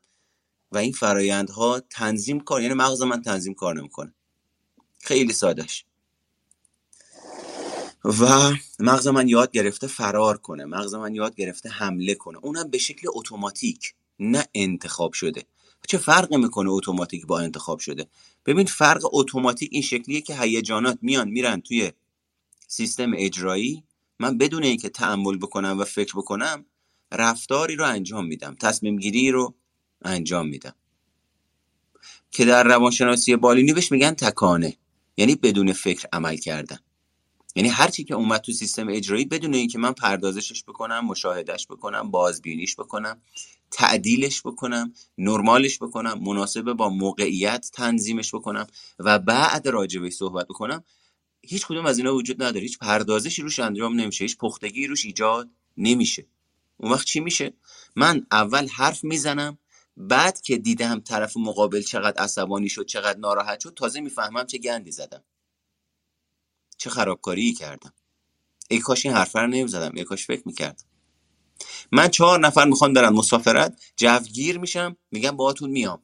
و 0.72 0.78
این 0.78 0.92
فرایندها 0.92 1.80
تنظیم 1.80 2.40
کار 2.40 2.62
یعنی 2.62 2.74
مغز 2.74 3.02
من 3.02 3.22
تنظیم 3.22 3.54
کار 3.54 3.74
نمی‌کنه. 3.74 4.14
خیلی 5.00 5.32
سادش 5.32 5.84
و 8.04 8.52
مغز 8.78 9.06
من 9.06 9.28
یاد 9.28 9.50
گرفته 9.50 9.86
فرار 9.86 10.38
کنه 10.38 10.64
مغز 10.64 10.94
من 10.94 11.14
یاد 11.14 11.34
گرفته 11.34 11.68
حمله 11.68 12.14
کنه. 12.14 12.38
اونم 12.42 12.70
به 12.70 12.78
شکل 12.78 13.08
اتوماتیک 13.14 13.94
نه 14.18 14.46
انتخاب 14.54 15.12
شده. 15.12 15.44
چه 15.88 15.98
فرق 15.98 16.34
می‌کنه 16.34 16.70
اتوماتیک 16.70 17.26
با 17.26 17.40
انتخاب 17.40 17.78
شده؟ 17.78 18.06
ببین 18.46 18.66
فرق 18.66 19.00
اتوماتیک 19.12 19.68
این 19.72 19.82
شکلیه 19.82 20.20
که 20.20 20.40
هیجانات 20.40 20.98
میان 21.02 21.28
میرن 21.28 21.60
توی 21.60 21.92
سیستم 22.68 23.12
اجرایی. 23.16 23.84
من 24.18 24.38
بدون 24.38 24.62
اینکه 24.62 24.88
تعمل 24.88 25.36
بکنم 25.36 25.78
و 25.78 25.84
فکر 25.84 26.12
بکنم 26.16 26.64
رفتاری 27.12 27.76
رو 27.76 27.86
انجام 27.86 28.26
میدم 28.26 28.56
تصمیم 28.60 28.96
گیری 28.96 29.30
رو 29.30 29.54
انجام 30.02 30.48
میدم. 30.48 30.74
که 32.30 32.44
در 32.44 32.64
روانشناسی 32.64 33.36
بالینی 33.36 33.72
بهش 33.72 33.92
میگن 33.92 34.12
تکانه 34.14 34.76
یعنی 35.16 35.34
بدون 35.34 35.72
فکر 35.72 36.08
عمل 36.12 36.36
کردن. 36.36 36.78
یعنی 37.54 37.68
هر 37.68 37.88
چی 37.88 38.04
که 38.04 38.14
اومد 38.14 38.40
تو 38.40 38.52
سیستم 38.52 38.88
اجرایی 38.88 39.24
بدون 39.24 39.54
اینکه 39.54 39.78
من 39.78 39.92
پردازشش 39.92 40.64
بکنم 40.64 41.06
مشاهدهش 41.06 41.66
بکنم 41.66 42.10
بازبینیش 42.10 42.76
بکنم 42.76 43.20
تعدیلش 43.70 44.42
بکنم 44.42 44.92
نرمالش 45.18 45.78
بکنم 45.82 46.18
مناسب 46.22 46.72
با 46.72 46.88
موقعیت 46.88 47.70
تنظیمش 47.74 48.34
بکنم 48.34 48.66
و 48.98 49.18
بعد 49.18 49.68
راجبش 49.68 50.12
صحبت 50.12 50.46
بکنم 50.46 50.84
هیچ 51.42 51.66
کدوم 51.66 51.86
از 51.86 51.98
اینا 51.98 52.14
وجود 52.14 52.42
نداره. 52.42 52.60
هیچ 52.60 52.78
پردازشی 52.78 53.42
روش 53.42 53.58
انجام 53.58 54.00
نمیشه. 54.00 54.24
هیچ 54.24 54.36
پختگی 54.36 54.86
روش 54.86 55.04
ایجاد 55.04 55.50
نمیشه. 55.76 56.26
اون 56.76 56.92
وقت 56.92 57.06
چی 57.06 57.20
میشه؟ 57.20 57.54
من 57.96 58.26
اول 58.30 58.68
حرف 58.68 59.04
می‌زنم 59.04 59.58
بعد 59.96 60.40
که 60.40 60.56
دیدم 60.56 61.00
طرف 61.00 61.36
مقابل 61.36 61.82
چقدر 61.82 62.22
عصبانی 62.22 62.68
شد 62.68 62.86
چقدر 62.86 63.18
ناراحت 63.18 63.60
شد 63.60 63.74
تازه 63.76 64.00
می‌فهمم 64.00 64.46
چه 64.46 64.58
گندی 64.58 64.92
زدم. 64.92 65.24
چه 66.82 66.90
خرابکاری 66.90 67.52
کردم. 67.52 67.92
ای 68.70 68.78
کاش 68.78 69.06
این 69.06 69.14
حرفه 69.14 69.38
رو 69.38 69.46
نمی‌زدم. 69.46 69.92
ای 69.94 70.04
کاش 70.04 70.26
فکر 70.26 70.42
می‌کردم. 70.46 70.84
من 71.92 72.08
چهار 72.08 72.40
نفر 72.40 72.64
می‌خوان 72.64 72.92
برن 72.92 73.08
مسافرت 73.08 73.80
جوگیر 73.96 74.58
میشم 74.58 74.96
میگم 75.10 75.36
باهاتون 75.36 75.70
میام. 75.70 76.02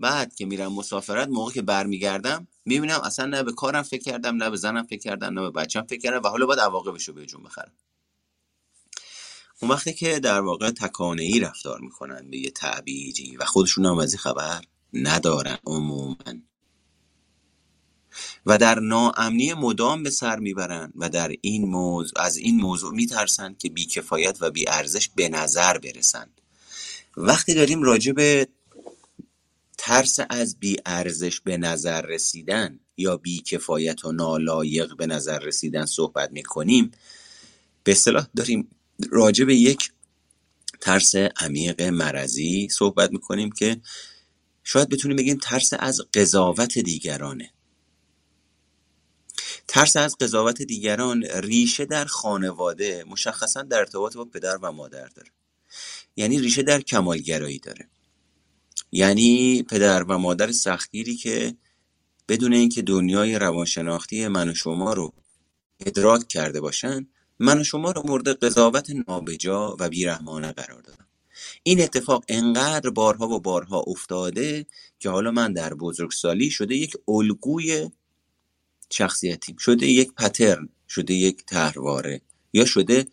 بعد 0.00 0.34
که 0.34 0.46
میرم 0.46 0.72
مسافرت 0.72 1.28
موقع 1.28 1.52
که 1.52 1.62
برمیگردم 1.62 2.48
می‌بینم 2.64 3.00
اصلا 3.00 3.26
نه 3.26 3.42
به 3.42 3.52
کارم 3.52 3.82
فکر 3.82 4.02
کردم 4.02 4.36
نه 4.36 4.50
به 4.50 4.56
زنم 4.56 4.82
فکر 4.86 5.00
کردم 5.00 5.38
نه 5.38 5.40
به 5.40 5.50
بچم 5.50 5.82
فکر 5.82 6.00
کردم 6.00 6.22
و 6.22 6.28
حالا 6.28 6.46
باید 6.46 6.60
عواقبش 6.60 7.08
رو 7.08 7.14
به 7.14 7.26
جون 7.26 7.42
بخرم. 7.42 7.72
اون 9.62 9.70
وقتی 9.70 9.92
که 9.92 10.18
در 10.18 10.40
واقع 10.40 10.70
تکانه 10.70 11.22
ای 11.22 11.40
رفتار 11.40 11.80
می‌کنن 11.80 12.30
به 12.30 12.38
یه 12.38 12.50
تعبیری 12.50 13.36
و 13.36 13.44
خودشون 13.44 13.86
هم 13.86 13.98
از 13.98 14.16
خبر 14.16 14.64
ندارن 14.92 15.58
عموما. 15.66 16.16
و 18.46 18.58
در 18.58 18.80
ناامنی 18.80 19.54
مدام 19.54 20.02
به 20.02 20.10
سر 20.10 20.38
می‌برند 20.38 20.92
و 20.96 21.08
در 21.08 21.32
این 21.40 21.68
موضوع 21.68 22.20
از 22.20 22.36
این 22.36 22.56
موضوع 22.56 22.94
میترسند 22.94 23.58
که 23.58 23.68
بیکفایت 23.68 24.36
و 24.40 24.50
بیارزش 24.50 25.08
به 25.08 25.28
نظر 25.28 25.78
برسند. 25.78 26.40
وقتی 27.16 27.54
داریم 27.54 27.82
راجع 27.82 28.12
به 28.12 28.48
ترس 29.78 30.18
از 30.30 30.58
بیارزش 30.58 31.40
به 31.40 31.56
نظر 31.56 32.02
رسیدن 32.02 32.80
یا 32.96 33.16
بیکفایت 33.16 34.04
و 34.04 34.12
نالایق 34.12 34.96
به 34.96 35.06
نظر 35.06 35.38
رسیدن 35.38 35.86
صحبت 35.86 36.32
می‌کنیم 36.32 36.90
به 37.84 37.92
اصطلاح 37.92 38.26
داریم 38.36 38.68
راجع 39.10 39.44
به 39.44 39.56
یک 39.56 39.92
ترس 40.80 41.14
عمیق 41.14 41.82
مرضی 41.82 42.68
صحبت 42.68 43.12
می‌کنیم 43.12 43.52
که 43.52 43.80
شاید 44.64 44.88
بتونیم 44.88 45.16
بگیم 45.16 45.38
ترس 45.42 45.72
از 45.78 46.00
قضاوت 46.14 46.78
دیگرانه. 46.78 47.50
ترس 49.68 49.96
از 49.96 50.16
قضاوت 50.20 50.62
دیگران 50.62 51.24
ریشه 51.24 51.84
در 51.84 52.04
خانواده 52.04 53.04
مشخصا 53.08 53.62
در 53.62 53.78
ارتباط 53.78 54.16
با 54.16 54.24
پدر 54.24 54.56
و 54.56 54.72
مادر 54.72 55.06
داره. 55.06 55.30
یعنی 56.16 56.38
ریشه 56.38 56.62
در 56.62 56.80
کمالگرایی 56.80 57.58
داره. 57.58 57.88
یعنی 58.92 59.62
پدر 59.62 60.02
و 60.02 60.18
مادر 60.18 60.52
سختگیری 60.52 61.16
که 61.16 61.56
بدون 62.28 62.52
اینکه 62.52 62.82
دنیای 62.82 63.38
روانشناختی 63.38 64.28
من 64.28 64.48
و 64.48 64.54
شما 64.54 64.92
رو 64.92 65.12
ادراک 65.86 66.28
کرده 66.28 66.60
باشن 66.60 67.06
من 67.38 67.60
و 67.60 67.64
شما 67.64 67.90
رو 67.90 68.02
مورد 68.06 68.28
قضاوت 68.28 68.90
نابجا 69.08 69.76
و 69.80 69.88
بیرحمانه 69.88 70.52
قرار 70.52 70.82
دادن. 70.82 71.06
این 71.62 71.80
اتفاق 71.80 72.24
انقدر 72.28 72.90
بارها 72.90 73.28
و 73.28 73.40
بارها 73.40 73.84
افتاده 73.86 74.66
که 74.98 75.10
حالا 75.10 75.30
من 75.30 75.52
در 75.52 75.74
بزرگسالی 75.74 76.50
شده 76.50 76.76
یک 76.76 76.96
الگوی 77.08 77.90
شخصیتیم. 78.90 79.56
شده 79.56 79.86
یک 79.86 80.12
پترن 80.12 80.68
شده 80.88 81.14
یک 81.14 81.46
تهرواره 81.46 82.20
یا 82.52 82.64
شده 82.64 83.06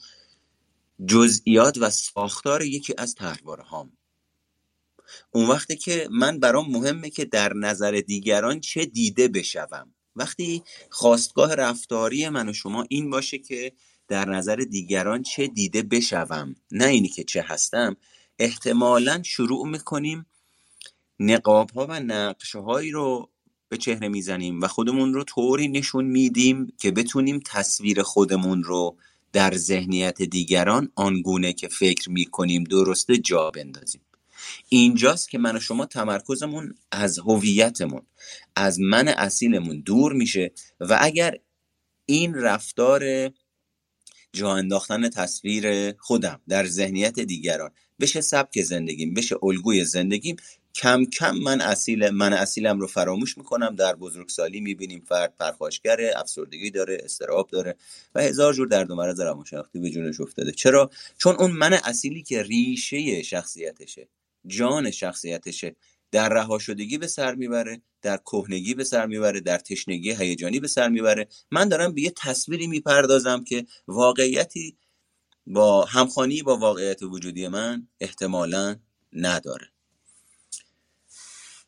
جزئیات 1.07 1.77
و 1.77 1.89
ساختار 1.89 2.61
یکی 2.61 2.93
از 2.97 3.15
تهرواره 3.15 3.63
هام. 3.63 3.91
اون 5.31 5.47
وقتی 5.47 5.75
که 5.75 6.07
من 6.11 6.39
برام 6.39 6.71
مهمه 6.71 7.09
که 7.09 7.25
در 7.25 7.53
نظر 7.53 8.01
دیگران 8.07 8.59
چه 8.59 8.85
دیده 8.85 9.27
بشوم. 9.27 9.93
وقتی 10.15 10.63
خواستگاه 10.89 11.55
رفتاری 11.55 12.29
من 12.29 12.49
و 12.49 12.53
شما 12.53 12.85
این 12.89 13.09
باشه 13.09 13.37
که 13.37 13.73
در 14.07 14.29
نظر 14.29 14.55
دیگران 14.55 15.23
چه 15.23 15.47
دیده 15.47 15.83
بشوم 15.83 16.55
نه 16.71 16.85
اینی 16.85 17.07
که 17.07 17.23
چه 17.23 17.41
هستم 17.41 17.97
احتمالا 18.39 19.23
شروع 19.23 19.67
می‌کنیم 19.67 20.25
نقاب 21.19 21.71
ها 21.71 21.85
و 21.89 21.99
نقشه 21.99 22.59
هایی 22.59 22.91
رو 22.91 23.30
به 23.71 23.77
چهره 23.77 24.07
می‌زنیم 24.07 24.61
و 24.61 24.67
خودمون 24.67 25.13
رو 25.13 25.23
طوری 25.23 25.67
نشون 25.67 26.05
میدیم 26.05 26.73
که 26.77 26.91
بتونیم 26.91 27.39
تصویر 27.45 28.01
خودمون 28.01 28.63
رو 28.63 28.97
در 29.33 29.55
ذهنیت 29.55 30.21
دیگران 30.21 30.91
آنگونه 30.95 31.53
که 31.53 31.67
فکر 31.67 32.09
می‌کنیم 32.09 32.63
درسته 32.63 33.17
جا 33.17 33.51
بندازیم. 33.51 34.01
اینجاست 34.69 35.29
که 35.29 35.37
من 35.37 35.55
و 35.55 35.59
شما 35.59 35.85
تمرکزمون 35.85 36.75
از 36.91 37.19
هویتمون 37.19 38.01
از 38.55 38.79
من 38.79 39.07
اصیلمون 39.07 39.81
دور 39.81 40.13
میشه 40.13 40.51
و 40.79 40.97
اگر 41.01 41.37
این 42.05 42.35
رفتار 42.35 43.31
جا 44.33 44.53
انداختن 44.53 45.09
تصویر 45.09 45.93
خودم 45.97 46.41
در 46.49 46.65
ذهنیت 46.65 47.19
دیگران 47.19 47.71
بشه 47.99 48.21
سبک 48.21 48.61
زندگیم 48.61 49.13
بشه 49.13 49.35
الگوی 49.43 49.85
زندگیم 49.85 50.35
کم 50.75 51.05
کم 51.05 51.35
من 51.35 51.61
اصیل 51.61 52.09
من 52.09 52.33
اصیلم 52.33 52.79
رو 52.79 52.87
فراموش 52.87 53.37
می‌کنم. 53.37 53.75
در 53.75 53.95
بزرگسالی 53.95 54.61
می‌بینیم 54.61 55.03
فرد 55.07 55.33
پرخاشگره 55.39 56.13
افسردگی 56.15 56.71
داره 56.71 56.97
استراب 57.03 57.49
داره 57.49 57.75
و 58.15 58.21
هزار 58.21 58.53
جور 58.53 58.67
درد 58.67 58.91
و 58.91 58.95
مرض 58.95 59.19
روانشناختی 59.19 59.79
به 59.79 59.89
جونش 59.89 60.21
افتاده. 60.21 60.51
چرا؟ 60.51 60.89
چون 61.17 61.35
اون 61.35 61.51
من 61.51 61.73
اصیلی 61.73 62.23
که 62.23 62.43
ریشه 62.43 63.23
شخصیتشه 63.23 64.07
جان 64.47 64.91
شخصیتشه 64.91 65.75
در 66.11 66.29
رها 66.29 66.59
شدگی 66.59 66.97
به 66.97 67.07
سر 67.07 67.35
می‌بره 67.35 67.81
در 68.01 68.17
کهنگی 68.17 68.73
به 68.73 68.83
سر 68.83 69.05
می‌بره 69.05 69.39
در 69.39 69.57
تشنگی 69.57 70.11
هیجانی 70.11 70.59
به 70.59 70.67
سر 70.67 70.89
می‌بره. 70.89 71.27
من 71.51 71.69
دارم 71.69 71.93
به 71.93 72.01
یه 72.01 72.13
تصویری 72.17 72.67
می‌پردازم 72.67 73.43
که 73.43 73.65
واقعیتی 73.87 74.77
با 75.47 75.85
همخانی 75.85 76.43
با 76.43 76.57
واقعیت 76.57 77.03
وجودی 77.03 77.47
من 77.47 77.87
احتمالا 77.99 78.75
نداره. 79.13 79.70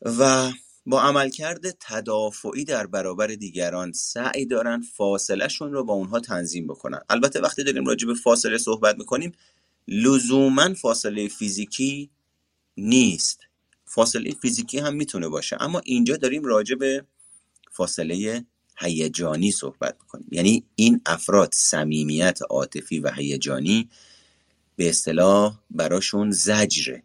و 0.04 0.52
با 0.86 1.02
عملکرد 1.02 1.70
تدافعی 1.80 2.64
در 2.64 2.86
برابر 2.86 3.26
دیگران 3.26 3.92
سعی 3.92 4.46
دارن 4.46 4.80
فاصله 4.80 5.48
شون 5.48 5.72
رو 5.72 5.84
با 5.84 5.94
اونها 5.94 6.20
تنظیم 6.20 6.66
بکنن. 6.66 7.00
البته 7.08 7.40
وقتی 7.40 7.64
داریم 7.64 7.86
راجع 7.86 8.06
به 8.06 8.14
فاصله 8.14 8.58
صحبت 8.58 8.98
می‌کنیم 8.98 9.32
لزوما 9.88 10.74
فاصله 10.74 11.28
فیزیکی 11.28 12.10
نیست. 12.76 13.40
فاصله 13.84 14.30
فیزیکی 14.42 14.78
هم 14.78 14.94
می‌تونه 14.94 15.28
باشه 15.28 15.56
اما 15.60 15.78
اینجا 15.84 16.16
داریم 16.16 16.44
راجع 16.44 16.74
به 16.74 17.04
فاصله 17.72 18.44
هیجانی 18.78 19.52
صحبت 19.52 19.96
می‌کنیم. 20.00 20.28
یعنی 20.30 20.64
این 20.76 21.00
افراد 21.06 21.52
صمیمیت 21.52 22.38
عاطفی 22.50 22.98
و 22.98 23.10
هیجانی 23.10 23.88
به 24.76 24.88
اصطلاح 24.88 25.58
براشون 25.70 26.30
زجره. 26.30 27.02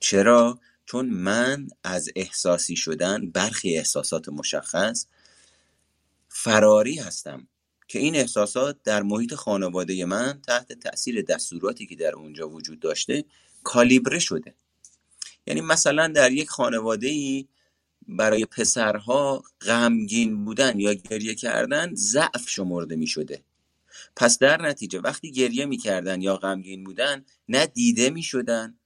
چرا؟ 0.00 0.58
چون 0.90 1.06
من 1.06 1.68
از 1.84 2.08
احساسی 2.16 2.76
شدن 2.76 3.30
برخی 3.30 3.76
احساسات 3.76 4.28
مشخص 4.28 5.06
فراری 6.28 6.98
هستم 6.98 7.48
که 7.88 7.98
این 7.98 8.16
احساسات 8.16 8.82
در 8.84 9.02
محیط 9.02 9.34
خانواده 9.34 10.04
من 10.04 10.40
تحت 10.46 10.72
تاثیر 10.72 11.22
دستوراتی 11.22 11.86
که 11.86 11.96
در 11.96 12.14
اونجا 12.14 12.48
وجود 12.48 12.80
داشته 12.80 13.24
کالیبره 13.62 14.18
شده. 14.18 14.54
یعنی 15.46 15.60
مثلا 15.60 16.08
در 16.08 16.32
یک 16.32 16.48
خانواده 16.48 17.08
ای 17.08 17.48
برای 18.08 18.44
پسرها 18.44 19.42
غمگین 19.60 20.44
بودن 20.44 20.80
یا 20.80 20.92
گریه 20.94 21.34
کردن 21.34 21.94
ضعف 21.94 22.48
شمرده 22.48 22.96
می 22.96 23.06
شده 23.06 23.42
پس 24.16 24.38
در 24.38 24.62
نتیجه 24.62 25.00
وقتی 25.00 25.32
گریه 25.32 25.66
می 25.66 25.76
کردن 25.76 26.22
یا 26.22 26.36
غمگین 26.36 26.84
بودن 26.84 27.24
نه 27.48 27.66
دیده 27.66 28.10
می 28.10 28.22
شدن 28.22 28.77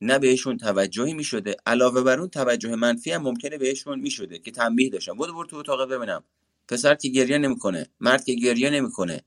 نه 0.00 0.18
بهشون 0.18 0.56
توجهی 0.56 1.14
می 1.14 1.24
شده 1.24 1.56
علاوه 1.66 2.02
بر 2.02 2.18
اون 2.18 2.28
توجه 2.28 2.74
منفی 2.74 3.10
هم 3.10 3.22
ممکنه 3.22 3.58
بهشون 3.58 4.00
می 4.00 4.10
شده 4.10 4.38
که 4.38 4.50
تنبیه 4.50 4.90
داشتم 4.90 5.14
بود 5.14 5.28
برو 5.28 5.44
تو 5.44 5.56
اتاق 5.56 5.90
ببینم. 5.90 6.24
پسر 6.68 6.94
که 6.94 7.08
گریه 7.08 7.38
نمی‌کنه. 7.38 7.86
مرد 8.00 8.24
که 8.24 8.34
گریه 8.34 8.70
نمی‌کنه. 8.70 9.22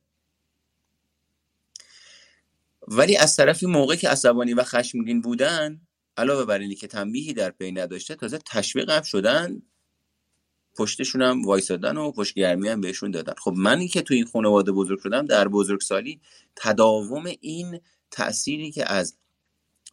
ولی 2.87 3.17
از 3.17 3.35
طرفی 3.35 3.65
موقع 3.65 3.95
که 3.95 4.09
عصبانی 4.09 4.53
و 4.53 4.63
خشمگین 4.63 5.21
بودن 5.21 5.81
علاوه 6.17 6.45
بر 6.45 6.59
اینی 6.59 6.75
که 6.75 6.87
تنبیهی 6.87 7.33
در 7.33 7.51
پی 7.51 7.71
نداشته 7.71 8.15
تازه 8.15 8.39
تشویق 8.45 8.89
هم 8.89 9.01
شدن. 9.01 9.61
پشتشون 10.75 11.21
هم 11.21 11.45
وایسادن 11.45 11.97
و 11.97 12.11
پشتگرمی 12.11 12.69
هم 12.69 12.81
بهشون 12.81 13.11
دادن. 13.11 13.33
خب 13.37 13.53
من 13.57 13.87
که 13.87 14.01
تو 14.01 14.13
این 14.13 14.25
خانواده 14.25 14.71
بزرگ 14.71 14.99
شدم 14.99 15.25
در 15.25 15.47
بزرگسالی 15.47 16.21
تداوم 16.55 17.25
این 17.41 17.79
تأثیری 18.11 18.71
که 18.71 18.91
از 18.91 19.17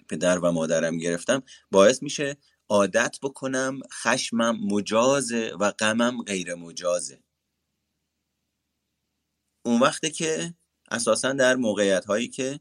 پدر 0.08 0.38
و 0.38 0.52
مادرم 0.52 0.98
گرفتم 0.98 1.42
باعث 1.70 2.02
میشه 2.02 2.36
عادت 2.68 3.18
بکنم 3.22 3.80
خشمم 3.92 4.58
مجازه 4.60 5.52
و 5.60 5.70
غمم 5.70 6.22
غیر 6.22 6.54
مجازه. 6.54 7.22
اون 9.62 9.80
وقته 9.80 10.10
که 10.10 10.54
اساسا 10.90 11.32
در 11.32 11.56
موقعیت 11.56 12.04
هایی 12.04 12.28
که 12.28 12.60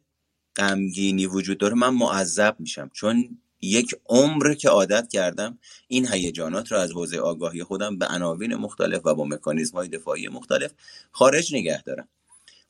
غمگینی 0.55 1.25
وجود 1.25 1.57
داره 1.57 1.73
من 1.73 1.89
معذب 1.89 2.55
میشم 2.59 2.89
چون 2.93 3.41
یک 3.61 3.95
عمر 4.05 4.53
که 4.53 4.69
عادت 4.69 5.07
کردم 5.07 5.59
این 5.87 6.07
هیجانات 6.07 6.71
رو 6.71 6.77
از 6.77 6.91
حوزه 6.91 7.17
آگاهی 7.17 7.63
خودم 7.63 7.97
به 7.97 8.05
عناوین 8.05 8.55
مختلف 8.55 9.05
و 9.05 9.15
با 9.15 9.25
مکانیزم 9.25 9.77
های 9.77 9.87
دفاعی 9.87 10.27
مختلف 10.27 10.73
خارج 11.11 11.55
نگه 11.55 11.81
دارم. 11.83 12.09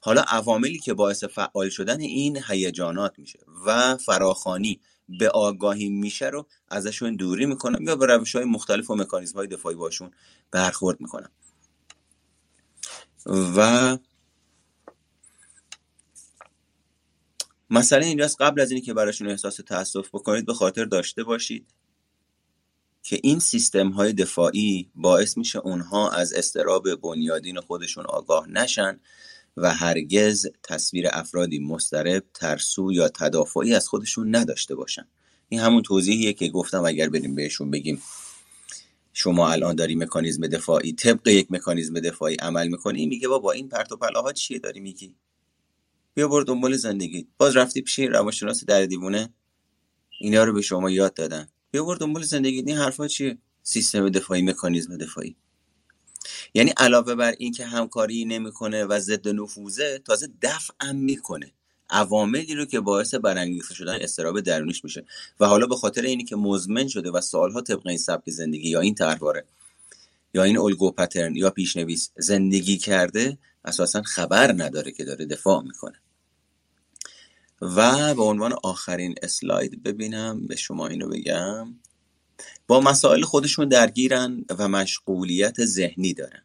حالا 0.07 0.21
عواملی 0.21 0.79
که 0.79 0.93
باعث 0.93 1.23
فعال 1.23 1.69
شدن 1.69 1.99
این 1.99 2.39
هیجانات 2.47 3.19
میشه 3.19 3.39
و 3.65 3.97
فراخانی 3.97 4.79
به 5.19 5.29
آگاهی 5.29 5.89
میشه 5.89 6.25
رو 6.25 6.47
ازشون 6.67 7.15
دوری 7.15 7.45
می‌کنم 7.45 7.87
یا 7.87 7.95
به 7.95 8.05
روش 8.05 8.35
های 8.35 8.45
مختلف 8.45 8.89
و 8.89 8.95
مکانیزم 8.95 9.37
های 9.37 9.47
دفاعی 9.47 9.75
باشون 9.75 10.11
برخورد 10.51 11.01
می‌کنم. 11.01 11.31
و 13.25 13.97
مسئله 17.69 18.05
اینجاست 18.05 18.41
قبل 18.41 18.61
از 18.61 18.71
اینکه 18.71 18.93
براشون 18.93 19.29
احساس 19.29 19.55
تاسف 19.55 20.09
بکنید 20.13 20.45
به 20.45 20.53
خاطر 20.53 20.85
داشته 20.85 21.23
باشید 21.23 21.67
که 23.03 23.19
این 23.23 23.39
سیستم 23.39 23.89
های 23.89 24.13
دفاعی 24.13 24.91
باعث 24.95 25.37
میشه 25.37 25.59
اونها 25.59 26.09
از 26.09 26.33
استراب 26.33 26.95
بنیادین 26.95 27.59
خودشون 27.61 28.05
آگاه 28.05 28.49
نشن 28.49 28.99
و 29.57 29.73
هرگز 29.73 30.47
تصویر 30.63 31.07
افرادی 31.11 31.59
مسترب، 31.59 32.23
ترسو 32.33 32.91
یا 32.91 33.09
تدافعی 33.09 33.73
از 33.73 33.87
خودشون 33.87 34.35
نداشته 34.35 34.75
باشن. 34.75 35.07
این 35.49 35.59
همون 35.59 35.81
توضیحیه 35.81 36.33
که 36.33 36.47
گفتم 36.47 36.85
اگر 36.85 37.09
بریم 37.09 37.35
بهشون 37.35 37.71
بگیم 37.71 38.01
شما 39.13 39.51
الان 39.51 39.75
داری 39.75 39.95
مکانیزم 39.95 40.47
دفاعی 40.47 40.93
طبق 40.93 41.27
یک 41.27 41.51
مکانیزم 41.51 41.99
دفاعی 41.99 42.35
عمل 42.35 42.67
می‌کنی 42.67 43.05
میگه 43.05 43.27
با 43.27 43.39
با 43.39 43.51
این 43.51 43.69
پرت 43.69 43.91
و 43.91 43.97
پلاها 43.97 44.33
چیه 44.33 44.59
داری 44.59 44.79
میگی؟ 44.79 45.15
بیا 46.13 46.27
برو 46.27 46.43
دنبال 46.43 46.75
زندگی. 46.75 47.27
باز 47.37 47.55
رفتی 47.57 47.81
پیش 47.81 47.99
روانشناس 47.99 48.65
در 48.65 48.85
دیوونه؟ 48.85 49.33
اینا 50.19 50.43
رو 50.43 50.53
به 50.53 50.61
شما 50.61 50.91
یاد 50.91 51.13
دادن. 51.13 51.47
بیا 51.71 51.83
برو 51.83 51.97
دنبال 51.97 52.23
زندگی. 52.23 52.57
این 52.57 52.77
حرفا 52.77 53.07
چیه؟ 53.07 53.37
سیستم 53.63 54.09
دفاعی 54.09 54.41
مکانیزم 54.41 54.97
دفاعی. 54.97 55.35
یعنی 56.53 56.73
علاوه 56.77 57.15
بر 57.15 57.35
اینکه 57.37 57.65
همکاری 57.65 58.25
نمی‌کنه 58.25 58.85
و 58.85 58.99
ضد 58.99 59.27
نفوذه 59.27 59.99
تازه 60.05 60.29
دفع 60.41 60.91
می‌کنه. 60.91 61.51
عواملی 61.89 62.55
رو 62.55 62.65
که 62.65 62.79
باعث 62.79 63.13
برانگیخته 63.13 63.73
شدن 63.73 63.97
استراب 64.01 64.39
درونیش 64.39 64.83
میشه. 64.83 65.05
و 65.39 65.45
حالا 65.45 65.67
به 65.67 65.75
خاطر 65.75 66.01
اینی 66.01 66.23
که 66.23 66.35
مزمن 66.35 66.87
شده 66.87 67.11
و 67.11 67.21
سالها 67.21 67.61
طبق 67.61 67.87
این 67.87 67.97
سبک 67.97 68.29
زندگی 68.29 68.69
یا 68.69 68.79
این 68.79 68.95
طرحواره 68.95 69.45
یا 70.33 70.43
این 70.43 70.57
الگو 70.57 70.91
پترن 70.91 71.35
یا 71.35 71.49
پیشنویس 71.49 72.09
زندگی 72.17 72.77
کرده 72.77 73.37
اساسا 73.65 74.01
خبر 74.01 74.51
نداره 74.51 74.91
که 74.91 75.03
داره 75.03 75.25
دفاع 75.25 75.63
می‌کنه. 75.63 76.01
و 77.61 78.15
به 78.15 78.23
عنوان 78.23 78.53
آخرین 78.63 79.15
اسلاید 79.21 79.83
ببینم 79.83 80.47
به 80.47 80.55
شما 80.55 80.87
اینو 80.87 81.09
بگم. 81.09 81.75
با 82.67 82.80
مسائل 82.80 83.21
خودشون 83.21 83.67
درگیرن 83.67 84.45
و 84.50 84.67
مشغولیت 84.67 85.65
ذهنی 85.65 86.13
دارن. 86.13 86.43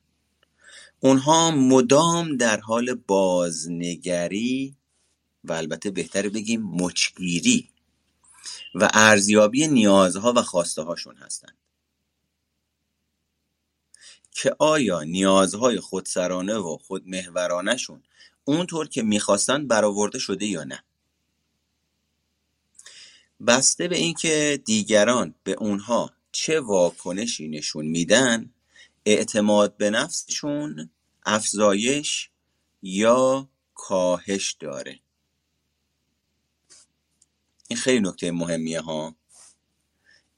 اونها 1.01 1.51
مدام 1.51 2.37
در 2.37 2.61
حال 2.61 2.95
بازنگری 2.95 4.77
و 5.45 5.53
البته 5.53 5.91
بهتره 5.91 6.29
بگیم 6.29 6.63
مچگیری 6.63 7.69
و 8.75 8.91
ارزیابی 8.95 9.69
نیازها 9.69 10.33
و 10.37 10.43
خواسته 10.43 10.83
هاشون 10.83 11.17
هستند 11.17 11.57
که 14.31 14.57
آیا 14.59 15.03
نیازهای 15.03 15.81
خودسرانه 15.81 16.55
و 16.55 16.77
خودمهورانشون 16.77 18.03
اونطور 18.45 18.89
که 18.89 19.03
می‌خواستن 19.03 19.67
برآورده 19.67 20.19
شده 20.19 20.47
یا 20.47 20.65
نه؟ 20.65 20.85
بسته 23.47 23.89
به 23.89 23.97
اینکه 23.97 24.63
دیگران 24.65 25.35
به 25.45 25.53
اونها 25.53 26.13
چه 26.33 26.61
واکنشی 26.61 27.49
نشون 27.49 27.87
میدن 27.87 28.51
اعتماد 29.05 29.77
به 29.77 29.91
نفسشون 29.91 30.91
افزایش 31.27 32.31
یا 32.83 33.49
کاهش 33.75 34.57
داره. 34.61 35.01
این 37.69 37.79
خیلی 37.79 38.01
نکته 38.01 38.31
مهمیه 38.31 38.81
ها. 38.81 39.17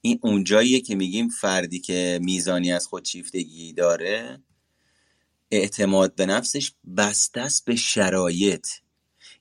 این 0.01 0.19
اونجاییه 0.21 0.81
که 0.81 0.95
میگیم 0.95 1.29
فردی 1.29 1.79
که 1.79 2.19
میزانی 2.21 2.71
از 2.71 2.87
خودشیفتگی 2.87 3.73
داره 3.73 4.43
اعتماد 5.51 6.15
به 6.15 6.25
نفسش 6.25 6.71
بسته 6.97 7.41
است 7.41 7.65
به 7.65 7.75
شرایط. 7.75 8.67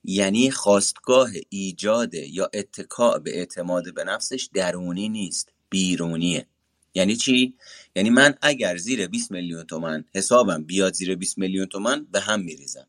یعنی 0.05 0.51
خواستگاه 0.51 1.31
ایجاد 1.49 2.15
یا 2.15 2.51
اتکاع 2.55 3.19
به 3.19 3.39
اعتماد 3.39 3.95
به 3.95 4.05
نفسش 4.05 4.49
درونی 4.55 5.09
نیست 5.09 5.53
بیرونیه. 5.71 6.47
یعنی 6.95 7.17
چی؟ 7.17 7.55
یعنی 7.97 8.11
من 8.11 8.35
اگر 8.43 8.77
زیر 8.77 9.07
20 9.07 9.31
میلیون 9.31 9.65
تومن 9.65 10.05
حسابم 10.15 10.65
بیاد 10.65 10.93
زیر 10.93 11.15
20 11.15 11.39
میلیون 11.39 11.67
تومن 11.67 12.05
به 12.05 12.21
هم 12.21 12.41
میریزم. 12.41 12.89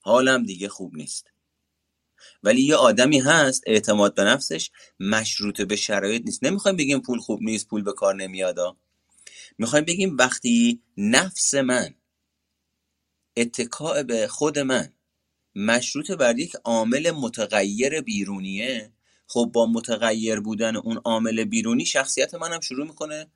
حالم 0.00 0.42
دیگه 0.42 0.68
خوب 0.68 0.96
نیست. 0.96 1.26
ولی 2.42 2.62
یه 2.62 2.76
آدمی 2.76 3.20
هست 3.20 3.62
اعتماد 3.66 4.14
به 4.14 4.24
نفسش 4.24 4.70
مشروط 5.00 5.60
به 5.60 5.76
شرایط 5.76 6.22
نیست. 6.24 6.44
نمی‌خوایم 6.44 6.76
بگیم 6.76 7.00
پول 7.00 7.18
خوب 7.18 7.42
نیست 7.42 7.68
پول 7.68 7.82
به 7.82 7.92
کار 7.92 8.14
نمیادا 8.14 8.76
می‌خوایم 9.58 9.84
بگیم 9.84 10.16
وقتی 10.18 10.82
نفس 10.96 11.54
من 11.54 11.94
اتکاع 13.36 14.02
به 14.02 14.28
خود 14.28 14.58
من 14.58 14.92
مشروط 15.54 16.10
بر 16.10 16.38
یک 16.38 16.56
عامل 16.64 17.10
متغیر 17.10 18.00
بیرونیه. 18.00 18.92
خب 19.26 19.50
با 19.54 19.66
متغیر 19.66 20.40
بودن 20.40 20.76
اون 20.76 20.96
عامل 21.04 21.44
بیرونی 21.44 21.86
شخصیت 21.86 22.34
منم 22.34 22.60
شروع 22.60 22.86
می‌کنه 22.86 23.26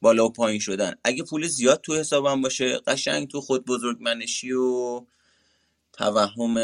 بالا 0.00 0.26
و 0.26 0.32
پایین 0.32 0.60
شدن. 0.60 0.94
اگه 1.04 1.22
پول 1.24 1.46
زیاد 1.46 1.80
تو 1.80 1.96
حسابم 1.96 2.42
باشه 2.42 2.78
قشنگ 2.78 3.28
تو 3.28 3.40
خود 3.40 3.64
بزرگ 3.64 3.98
منشی 4.00 4.52
و 4.52 5.00
توهم 5.92 6.56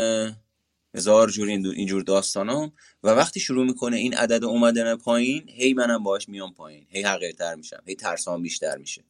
هزار 0.94 1.30
جور 1.30 1.48
اینجور 1.48 2.02
داستانام 2.02 2.72
و 3.02 3.08
وقتی 3.08 3.40
شروع 3.40 3.66
می‌کنه 3.66 3.96
این 3.96 4.14
عدد 4.14 4.44
اومدن 4.44 4.96
پایین 4.96 5.48
هی 5.48 5.74
منم 5.74 6.02
باش 6.02 6.28
میام 6.28 6.54
پایین. 6.54 6.86
هی 6.90 7.02
حقیرتر 7.02 7.54
میشم 7.54 7.82
هی 7.86 7.94
ترسام 7.94 8.42
بیشتر 8.42 8.76
میشه. 8.76 9.04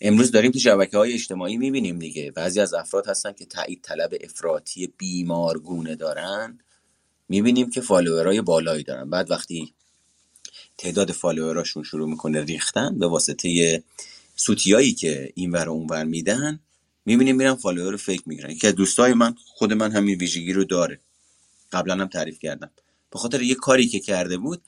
امروز 0.00 0.30
داریم 0.30 0.50
تو 0.50 0.58
شبکه 0.58 0.98
های 0.98 1.12
اجتماعی 1.12 1.56
می‌بینیم 1.56 1.98
دیگه. 1.98 2.30
بعضی 2.30 2.60
از 2.60 2.74
افراد 2.74 3.06
هستن 3.06 3.32
که 3.32 3.44
تایید 3.44 3.82
طلب 3.82 4.14
افراطی 4.20 4.86
بیمارگونه 4.86 5.94
دارن. 5.94 6.58
می‌بینیم 7.28 7.70
که 7.70 7.80
follower 7.80 8.33
ای 8.33 8.40
بالایی 8.40 8.84
دارن. 8.84 9.10
بعد 9.10 9.30
وقتی 9.30 9.74
تعداد 10.78 11.12
follower 11.12 11.59
اشون 11.59 11.82
شروع 11.82 12.08
می‌کنه 12.08 12.42
ریختن 12.42 12.98
به 12.98 13.06
واسطه 13.06 13.82
سوتیایی 14.36 14.92
که 14.92 15.32
این 15.34 15.50
ور 15.50 15.68
اون 15.68 15.86
ور 15.86 16.04
میدن 16.04 16.60
می‌بینیم 17.06 17.36
میرن 17.36 17.54
follower 17.54 17.96
fake 17.96 18.22
می‌گیرن. 18.26 18.54
که 18.54 18.72
دوستای 18.72 19.14
من 19.14 19.34
خود 19.44 19.72
من 19.72 19.92
همین 19.92 20.18
ویژگی 20.18 20.52
رو 20.52 20.64
داره. 20.64 21.00
قبلا 21.72 21.94
هم 21.94 22.08
تعریف 22.08 22.38
کردم. 22.38 22.70
به 23.10 23.18
خاطر 23.18 23.42
یه 23.42 23.54
کاری 23.54 23.86
که 23.86 24.00
کرده 24.00 24.38
بود 24.38 24.62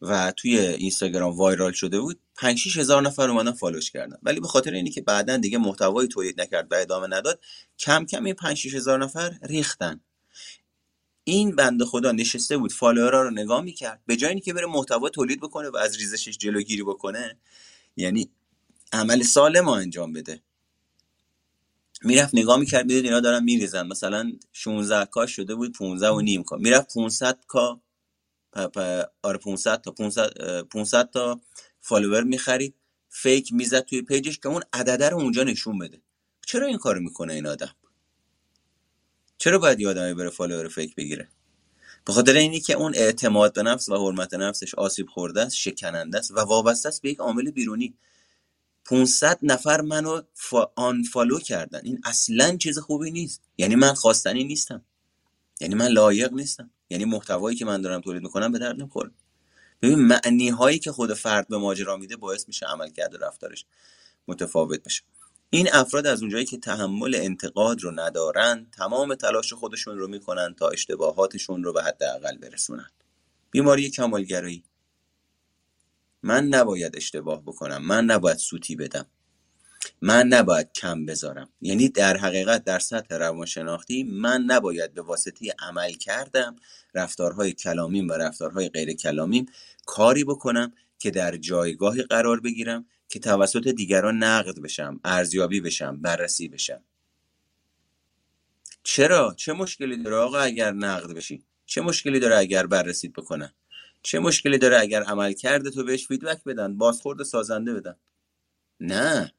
و 0.00 0.32
توی 0.36 0.58
اینستاگرام 0.58 1.36
وایرال 1.36 1.72
شده 1.72 2.00
بود 2.00 2.20
5 2.36 2.58
6 2.58 2.76
هزار 2.76 3.02
نفر 3.02 3.30
اومدن 3.30 3.52
فالوش 3.52 3.90
کردن. 3.90 4.16
ولی 4.22 4.40
به 4.40 4.46
خاطر 4.46 4.70
اینی 4.72 4.90
که 4.90 5.00
بعدا 5.02 5.36
دیگه 5.36 5.58
محتوایی 5.58 6.08
تولید 6.08 6.40
نکرد 6.40 6.72
و 6.72 6.74
ادامه 6.74 7.06
نداد 7.06 7.40
کم 7.78 8.06
کم 8.06 8.24
این 8.24 8.34
5 8.34 8.56
6 8.56 8.74
هزار 8.74 9.04
نفر 9.04 9.38
ریختن. 9.42 10.00
این 11.24 11.56
بنده 11.56 11.84
خدا 11.84 12.12
نشسته 12.12 12.56
بود 12.56 12.72
فالوورا 12.72 13.22
رو 13.22 13.30
نگاه 13.30 13.62
می‌کرد. 13.62 14.02
به 14.06 14.16
جای 14.16 14.30
اینکه 14.30 14.52
بره 14.52 14.66
محتوا 14.66 15.08
تولید 15.08 15.40
بکنه 15.40 15.68
و 15.68 15.76
از 15.76 15.96
ریزشش 15.96 16.38
جلوگیری 16.38 16.82
بکنه 16.82 17.38
یعنی 17.96 18.30
عمل 18.92 19.22
سالم 19.22 19.68
انجام 19.68 20.12
بده. 20.12 20.42
می‌رفت 22.02 22.34
نگاه 22.34 22.58
می‌کرد 22.58 22.86
می‌دید 22.86 23.04
اینا 23.04 23.20
دارن 23.20 23.44
میریزن. 23.44 23.86
مثلا 23.86 24.32
16 24.52 25.06
کا 25.06 25.26
شده 25.26 25.54
بود 25.54 25.72
15 25.72 26.08
و 26.08 26.20
نیم 26.20 26.42
کا. 26.42 26.56
می‌رفت 26.56 26.94
500 26.94 27.38
کا 27.46 27.80
آره 29.22 29.38
500 29.38 29.80
تا 29.80 29.90
500 29.90 30.62
500 30.62 31.10
تا 31.10 31.40
follower 31.80 32.22
می‌خرید. 32.24 32.74
fake 33.08 33.52
می‌زد 33.52 33.80
توی 33.80 34.02
page 34.02 34.26
ش 34.26 34.38
که 34.38 34.48
اون 34.48 34.62
عدده 34.72 35.08
رو 35.08 35.20
اونجا 35.20 35.42
نشون 35.42 35.78
بده. 35.78 36.02
چرا 36.46 36.66
این 36.66 36.78
کارو 36.78 37.00
می‌کنه 37.00 37.32
این 37.32 37.46
آدم؟ 37.46 37.74
چرا 39.38 39.58
باید 39.58 39.80
یه 39.80 39.88
آدمی 39.88 40.14
بره 40.14 40.30
follower 40.30 40.68
fake 40.68 40.94
بگیره؟ 40.94 41.28
به 42.04 42.12
خاطر 42.12 42.32
اینی 42.32 42.60
که 42.60 42.74
اون 42.74 42.94
اعتماد 42.94 43.54
به 43.54 43.62
نفس 43.62 43.88
و 43.88 43.96
حرمت 43.96 44.34
نفسش 44.34 44.74
آسیب 44.74 45.08
خورده 45.08 45.40
است 45.40 45.56
شکننده 45.56 46.18
است 46.18 46.30
و 46.30 46.40
وابسته 46.40 46.88
است 46.88 47.02
به 47.02 47.10
یک 47.10 47.18
عامل 47.18 47.50
بیرونی. 47.50 47.94
500 48.84 49.38
نفر 49.42 49.80
منو 49.80 50.22
فا 50.34 50.72
unfollow 50.76 51.40
کردن. 51.40 51.80
این 51.84 52.00
اصلا 52.04 52.56
چیز 52.56 52.78
خوبی 52.78 53.10
نیست. 53.10 53.42
یعنی 53.58 53.74
من 53.76 53.94
خواستنی 53.94 54.44
نیستم. 54.44 54.84
یعنی 55.60 55.74
من 55.74 55.88
لایق 55.88 56.32
نیستم. 56.32 56.70
یعنی 56.90 57.04
محتوایی 57.04 57.56
که 57.56 57.64
من 57.64 57.82
دارم 57.82 58.00
تولید 58.00 58.22
می‌کنم 58.22 58.52
به 58.52 58.58
درد 58.58 58.80
نمی‌خوره. 58.80 59.10
ببین 59.82 59.98
معنی 59.98 60.48
هایی 60.48 60.78
که 60.78 60.92
خود 60.92 61.14
فرد 61.14 61.48
به 61.48 61.58
ماجرا 61.58 61.96
میده 61.96 62.16
باعث 62.16 62.48
میشه 62.48 62.66
عمل 62.66 62.90
کرده 62.90 63.18
رفتارش 63.18 63.64
متفاوت 64.28 64.82
بشه. 64.82 65.02
این 65.50 65.68
افراد 65.72 66.06
از 66.06 66.20
اونجایی 66.20 66.44
که 66.44 66.58
تحمل 66.58 67.14
انتقاد 67.14 67.80
رو 67.80 67.90
ندارن 67.90 68.66
تمام 68.72 69.14
تلاش 69.14 69.52
خودشون 69.52 69.98
رو 69.98 70.08
می‌کنن 70.08 70.54
تا 70.54 70.68
اشتباهاتشون 70.68 71.64
رو 71.64 71.72
به 71.72 71.82
حداقل 71.82 72.38
برسونن. 72.38 72.90
بیماری 73.50 73.90
کمالگرایی. 73.90 74.64
من 76.22 76.44
نباید 76.46 76.96
اشتباه 76.96 77.42
بکنم. 77.42 77.86
من 77.86 78.04
نباید 78.04 78.36
سوتی 78.36 78.76
بدم. 78.76 79.06
من 80.02 80.26
نباید 80.26 80.72
کم 80.72 81.06
بذارم. 81.06 81.48
یعنی 81.60 81.88
در 81.88 82.16
حقیقت 82.16 82.64
در 82.64 82.78
سطح 82.78 83.16
روانشناختی 83.16 84.02
من 84.02 84.42
نباید 84.42 84.94
به 84.94 85.02
واسطه 85.02 85.54
عمل 85.58 85.92
کردم 85.92 86.56
رفتارهای 86.94 87.52
کلامیم 87.52 88.08
و 88.08 88.12
رفتارهای 88.12 88.68
غیر 88.68 88.92
کلامیم 88.92 89.46
کاری 89.86 90.24
بکنم 90.24 90.72
که 90.98 91.10
در 91.10 91.36
جایگاهی 91.36 92.02
قرار 92.02 92.40
بگیرم 92.40 92.86
که 93.08 93.18
توسط 93.18 93.68
دیگران 93.68 94.22
نقد 94.22 94.60
بشم 94.60 95.00
ارزیابی 95.04 95.60
بشم 95.60 96.00
بررسی 96.00 96.48
بشم. 96.48 96.82
چرا؟ 98.82 99.34
چه 99.36 99.52
مشکلی 99.52 100.02
داره 100.02 100.16
آقا 100.16 100.38
اگر 100.38 100.72
نقد 100.72 101.12
بشی؟ 101.12 101.44
چه 101.66 101.80
مشکلی 101.80 102.20
داره 102.20 102.38
اگر 102.38 102.66
بررسیت 102.66 103.12
بکنن؟ 103.12 103.52
چه 104.02 104.18
مشکلی 104.18 104.58
داره 104.58 104.80
اگر 104.80 105.02
عمل 105.02 105.32
کرده 105.32 105.70
تو 105.70 105.84
بهش 105.84 106.06
فیدبک 106.06 106.44
بدن 106.44 106.76
بازخورد 106.76 107.22
سازنده 107.22 107.74
بدن؟ 107.74 107.96
نه. 108.80 109.32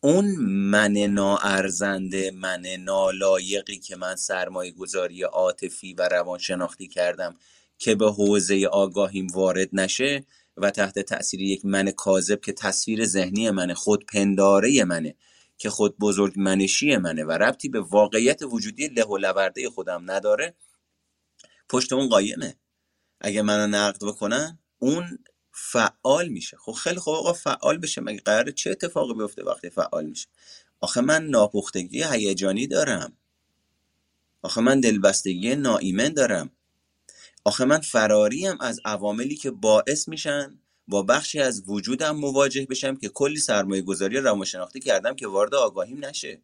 اون 0.00 0.24
من 0.70 0.92
ناارزنده 0.92 2.30
من 2.30 2.66
نالایقی 2.66 3.78
که 3.78 3.96
من 3.96 4.16
سرمایه 4.16 4.72
گذاری 4.72 5.22
عاطفی 5.22 5.94
و 5.94 6.08
روانشناختی 6.08 6.88
کردم 6.88 7.36
که 7.78 7.94
به 7.94 8.10
حوزه 8.10 8.66
آگاهیم 8.72 9.26
وارد 9.26 9.68
نشه 9.72 10.24
و 10.56 10.70
تحت 10.70 10.98
تاثیر 10.98 11.40
یک 11.40 11.64
من 11.64 11.90
کاذب 11.90 12.40
که 12.40 12.52
تصویر 12.52 13.04
ذهنی 13.04 13.50
منه 13.50 13.74
خودپنداره 13.74 14.84
منه 14.84 15.14
که 15.58 15.70
خود 15.70 15.98
بزرگ 15.98 16.32
منشی 16.36 16.96
منه 16.96 17.24
و 17.24 17.30
ربطی 17.32 17.68
به 17.68 17.80
واقعیت 17.80 18.42
وجودی 18.42 18.88
له 18.88 19.04
و 19.04 19.16
لورده 19.16 19.70
خودم 19.70 20.10
نداره 20.10 20.54
پشت 21.68 21.92
اون 21.92 22.08
قایمه. 22.08 22.56
اگه 23.20 23.42
منو 23.42 23.66
نقد 23.66 24.04
بکنن 24.04 24.58
اون 24.78 25.18
فعال 25.60 26.28
میشه. 26.28 26.56
خب 26.56 26.72
خیلی 26.72 26.96
خوب 26.98 27.14
آقا 27.14 27.32
فعال 27.32 27.78
بشه. 27.78 28.00
مگه 28.00 28.20
قراره 28.20 28.52
چه 28.52 28.70
اتفاقی 28.70 29.14
بیفته 29.14 29.44
وقتی 29.44 29.70
فعال 29.70 30.06
میشه؟ 30.06 30.28
آخه 30.80 31.00
من 31.00 31.24
ناپختگی 31.26 32.02
هیجانی 32.02 32.66
دارم. 32.66 33.12
آخه 34.42 34.60
من 34.60 34.80
دلبستگی 34.80 35.56
ناایمن 35.56 36.08
دارم. 36.08 36.50
آخه 37.44 37.64
من 37.64 37.80
فراریم 37.80 38.60
از 38.60 38.80
عواملی 38.84 39.36
که 39.36 39.50
باعث 39.50 40.08
میشن 40.08 40.58
با 40.88 41.02
بخشی 41.02 41.40
از 41.40 41.62
وجودم 41.66 42.16
مواجه 42.16 42.66
بشم 42.66 42.96
که 42.96 43.08
کلی 43.08 43.36
سرمایه 43.36 43.82
گذاری 43.82 44.16
روانشناختی 44.16 44.80
کردم 44.80 45.14
که 45.14 45.26
وارد 45.26 45.54
آگاهیم 45.54 46.04
نشه. 46.04 46.42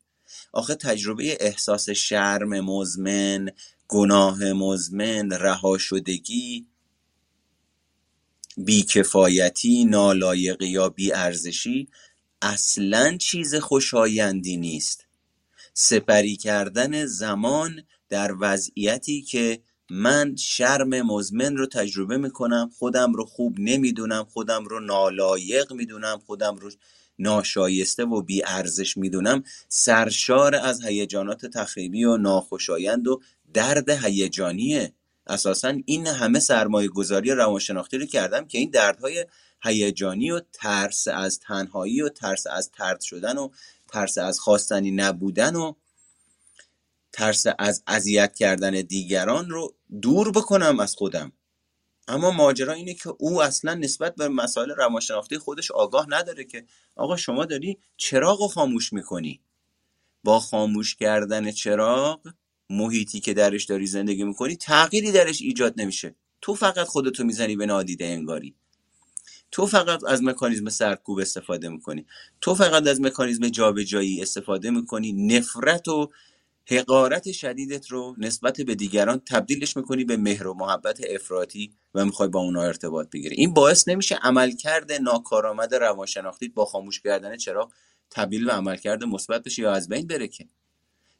آخه 0.53 0.75
تجربه 0.75 1.37
احساس 1.41 1.91
شرم 1.91 2.61
مزمن 2.61 3.49
گناه 3.89 4.53
مزمن 4.53 5.31
رها 5.31 5.79
شدگی 5.79 6.67
بیکفایتی 8.57 9.85
نالایقی 9.85 10.67
یا 10.67 10.89
بیارزشی 10.89 11.89
اصلا 12.43 13.17
چیز 13.17 13.55
خوشایندی 13.55 14.57
نیست. 14.57 15.07
سپری 15.75 16.37
کردن 16.37 17.07
زمان 17.07 17.83
در 18.09 18.35
وضعیتی 18.41 19.23
که 19.23 19.61
من 19.91 20.37
شرم 20.37 21.03
مزمن 21.03 21.57
رو 21.57 21.67
تجربه 21.67 22.17
می‌کنم 22.17 22.71
خودم 22.79 23.13
رو 23.13 23.25
خوب 23.25 23.57
نمی‌دونم 23.59 24.25
خودم 24.25 24.65
رو 24.65 24.81
نالایق 24.81 25.73
می‌دونم 25.73 26.23
خودم 26.27 26.57
رو 26.57 26.71
ناشایسته 27.19 28.05
و 28.05 28.23
بی 28.23 28.43
ارزش 28.45 28.97
می‌دونم 28.97 29.45
سرشار 29.69 30.55
از 30.55 30.85
هیجانات 30.85 31.47
تخریبی 31.47 32.05
و 32.05 32.17
ناخوشایند 32.17 33.09
و 33.09 33.21
درد 33.55 33.91
هیجانیه. 33.91 34.93
اساسا 35.27 35.75
این 35.87 36.07
همه 36.07 36.39
سرمایه 36.39 36.89
گذاری 36.89 37.31
روانشناختی 37.31 37.99
رو 37.99 38.07
کردم 38.07 38.47
که 38.47 38.59
این 38.59 38.71
دردهای 38.71 39.27
هیجانی 39.63 40.31
و 40.31 40.41
ترس 40.53 41.09
از 41.09 41.39
تنهایی 41.39 42.01
و 42.01 42.09
ترس 42.09 42.47
از 42.47 42.71
ترد 42.71 43.01
شدن 43.01 43.39
و 43.39 43.49
ترس 43.89 44.19
از 44.19 44.41
خواستنی 44.41 44.91
نبودن 44.91 45.57
و 45.57 45.73
ترس 47.13 47.47
از 47.59 47.83
اذیت 47.87 48.35
کردن 48.35 48.71
دیگران 48.71 49.51
رو 49.51 49.75
دور 50.03 50.33
بکنم 50.33 50.81
از 50.81 50.95
خودم. 50.95 51.33
اما 52.09 52.31
ماجرا 52.31 52.73
اینه 52.73 52.95
که 52.95 53.09
او 53.19 53.43
اصلا 53.43 53.75
نسبت 53.75 54.15
به 54.15 54.29
مسائل 54.29 54.71
روانشناختی 54.71 55.39
خودش 55.39 55.71
آگاه 55.71 56.07
نداره 56.09 56.45
که 56.45 56.67
آقا 56.97 57.17
شما 57.17 57.45
داری 57.45 57.79
چراغ 57.97 58.41
رو 58.41 58.49
خاموش 58.49 58.93
می‌کنی. 58.93 59.41
با 60.25 60.41
خاموش 60.41 60.95
کردن 60.95 61.51
چراغ 61.51 62.21
محیطی 62.71 63.21
که 63.21 63.35
درش 63.35 63.65
داری 63.65 63.87
زندگی 63.87 64.25
می‌کنی 64.25 64.57
تغییری 64.57 65.13
درش 65.13 65.43
ایجاد 65.43 65.81
نمیشه. 65.81 66.15
تو 66.41 66.55
فقط 66.55 66.87
خودتو 66.87 67.25
می‌زنی 67.25 67.57
به 67.57 67.67
نادیده 67.67 68.05
انگاری. 68.05 68.55
تو 69.51 69.67
فقط 69.67 70.05
از 70.05 70.23
مکانیزم 70.23 70.69
سرکوب 70.69 71.19
استفاده 71.19 71.69
می‌کنی. 71.69 72.07
تو 72.41 72.55
فقط 72.55 72.87
از 72.87 73.01
مکانیزم 73.01 73.49
جابجایی 73.49 74.23
استفاده 74.23 74.71
می‌کنی. 74.71 75.13
نفرت 75.13 75.89
و 75.89 76.11
حقارت 76.67 77.33
شدیدت 77.33 77.91
رو 77.91 78.15
نسبت 78.19 78.61
به 78.61 78.75
دیگران 78.75 79.19
تبدیلش 79.19 79.77
می‌کنی 79.77 80.05
به 80.05 80.17
مهر 80.17 80.47
و 80.47 80.55
محبت 80.55 81.01
افراطی 81.09 81.73
و 81.95 82.05
می‌خوای 82.05 82.29
با 82.29 82.41
اونا 82.41 82.63
ارتباط 82.63 83.11
بگیری. 83.11 83.37
این 83.37 83.55
باعث 83.55 83.89
نمیشه 83.89 84.15
عملکرد 84.15 84.93
ناکارآمد 84.93 85.75
روانشناختی 85.75 86.49
با 86.49 86.65
خاموش 86.65 87.01
کردن 87.01 87.37
چرا 87.37 87.71
تبدیل 88.11 88.45
به 88.45 88.53
عملکرد 88.53 89.05
مثبت 89.05 89.43
بشه 89.43 89.63
یا 89.63 89.73
از 89.73 89.89
بین 89.89 90.07
بره 90.07 90.29
که. 90.29 90.49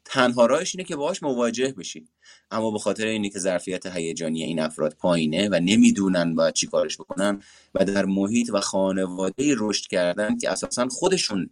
تنها 0.05 0.45
راهش 0.45 0.75
اینه 0.75 0.87
که 0.87 0.95
باهاش 0.95 1.23
مواجه 1.23 1.73
بشی. 1.77 2.07
اما 2.51 2.71
به 2.71 2.79
خاطر 2.79 3.05
اینه 3.05 3.29
که 3.29 3.39
ظرفیت 3.39 3.85
هیجانی 3.85 4.43
این 4.43 4.59
افراد 4.59 4.93
پایینه 4.93 5.49
و 5.49 5.59
نمی‌دونن 5.63 6.35
باید 6.35 6.53
چی 6.53 6.67
کارش 6.67 6.97
بکنن 6.97 7.41
و 7.75 7.85
در 7.85 8.05
محیط 8.05 8.49
و 8.53 8.61
خانواده 8.61 9.55
رشد 9.57 9.87
کردن 9.87 10.37
که 10.37 10.49
اساسا 10.49 10.87
خودشون 10.87 11.49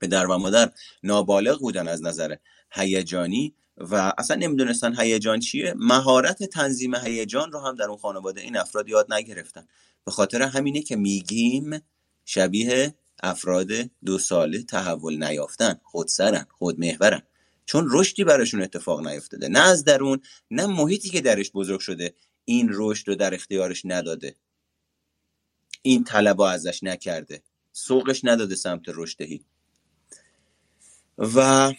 به 0.00 0.06
در 0.06 0.26
و 0.26 0.38
مادر 0.38 0.72
نابالغ 1.02 1.60
بودن 1.60 1.88
از 1.88 2.02
نظر 2.02 2.36
هیجانی 2.72 3.54
و 3.76 4.12
اصلا 4.18 4.36
نمی‌دونستن 4.36 5.00
هیجان 5.00 5.40
چیه 5.40 5.74
مهارت 5.76 6.42
تنظیم 6.42 6.94
هیجان 6.94 7.52
رو 7.52 7.60
هم 7.60 7.74
در 7.74 7.84
اون 7.84 7.98
خانواده 7.98 8.40
این 8.40 8.56
افراد 8.56 8.88
یاد 8.88 9.12
نگرفتن. 9.12 9.66
به 10.04 10.10
خاطر 10.10 10.42
همینه 10.42 10.82
که 10.82 10.96
میگیم 10.96 11.80
شبیه 12.24 12.94
افراد 13.22 13.68
دو 14.04 14.18
ساله 14.18 14.62
تحول 14.62 15.24
نیافتن 15.24 15.80
خودسرن 15.84 16.46
خودمحورن. 16.58 17.22
چون 17.66 17.88
رشدی 17.90 18.24
براشون 18.24 18.62
اتفاق 18.62 19.06
نیفتاده. 19.06 19.48
نه 19.48 19.60
از 19.60 19.84
درون 19.84 20.20
نه 20.50 20.66
محیطی 20.66 21.08
که 21.10 21.20
درش 21.20 21.50
بزرگ 21.50 21.80
شده 21.80 22.14
این 22.44 22.70
رشد 22.72 23.08
رو 23.08 23.14
در 23.14 23.34
اختیارش 23.34 23.82
نداده. 23.84 24.36
این 25.82 26.04
طلب 26.04 26.40
ازش 26.40 26.82
نکرده. 26.82 27.42
سوقش 27.72 28.24
نداده 28.24 28.54
سمت 28.54 28.82
رشدهی 28.86 29.44
و 31.18 31.72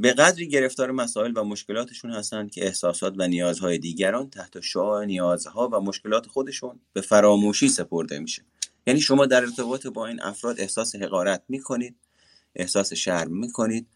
به 0.00 0.12
قدری 0.12 0.48
گرفتار 0.48 0.90
مسائل 0.90 1.32
و 1.36 1.44
مشکلاتشون 1.44 2.10
هستند 2.10 2.50
که 2.50 2.66
احساسات 2.66 3.14
و 3.18 3.28
نیازهای 3.28 3.78
دیگران 3.78 4.30
تحت 4.30 4.60
شعاع 4.60 5.04
نیازها 5.04 5.68
و 5.72 5.80
مشکلات 5.80 6.26
خودشون 6.26 6.80
به 6.92 7.00
فراموشی 7.00 7.68
سپرده 7.68 8.18
میشه. 8.18 8.42
یعنی 8.86 9.00
شما 9.00 9.26
در 9.26 9.42
ارتباط 9.42 9.86
با 9.86 10.06
این 10.06 10.22
افراد 10.22 10.60
احساس 10.60 10.94
حقارت 10.94 11.42
می‌کنید. 11.48 11.96
احساس 12.54 12.92
شرم 12.92 13.36
می‌کنید. 13.36 13.86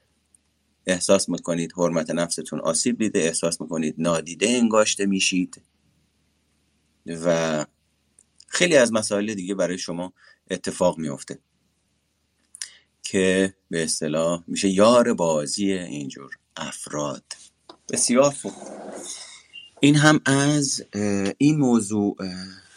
احساس 0.86 1.28
می‌کنید 1.28 1.72
حرمت 1.76 2.10
نفستون 2.10 2.60
آسیب 2.60 2.98
دیده 2.98 3.18
احساس 3.18 3.60
می‌کنید 3.60 3.94
نادیده 3.98 4.48
انگاشته 4.48 5.06
میشید. 5.06 5.62
و 7.06 7.66
خیلی 8.46 8.76
از 8.76 8.92
مسائل 8.92 9.34
دیگه 9.34 9.54
برای 9.54 9.78
شما 9.78 10.12
اتفاق 10.50 10.98
میفته 10.98 11.38
که 13.02 13.54
به 13.70 13.82
اصطلاح 13.82 14.44
میشه 14.46 14.68
یار 14.68 15.14
بازی 15.14 15.72
اینجور 15.72 16.30
افراد. 16.56 17.24
بسیار 17.90 18.30
خوب. 18.30 18.52
این 19.80 19.96
هم 19.96 20.20
از 20.24 20.84
این 21.38 21.58
موضوع 21.58 22.16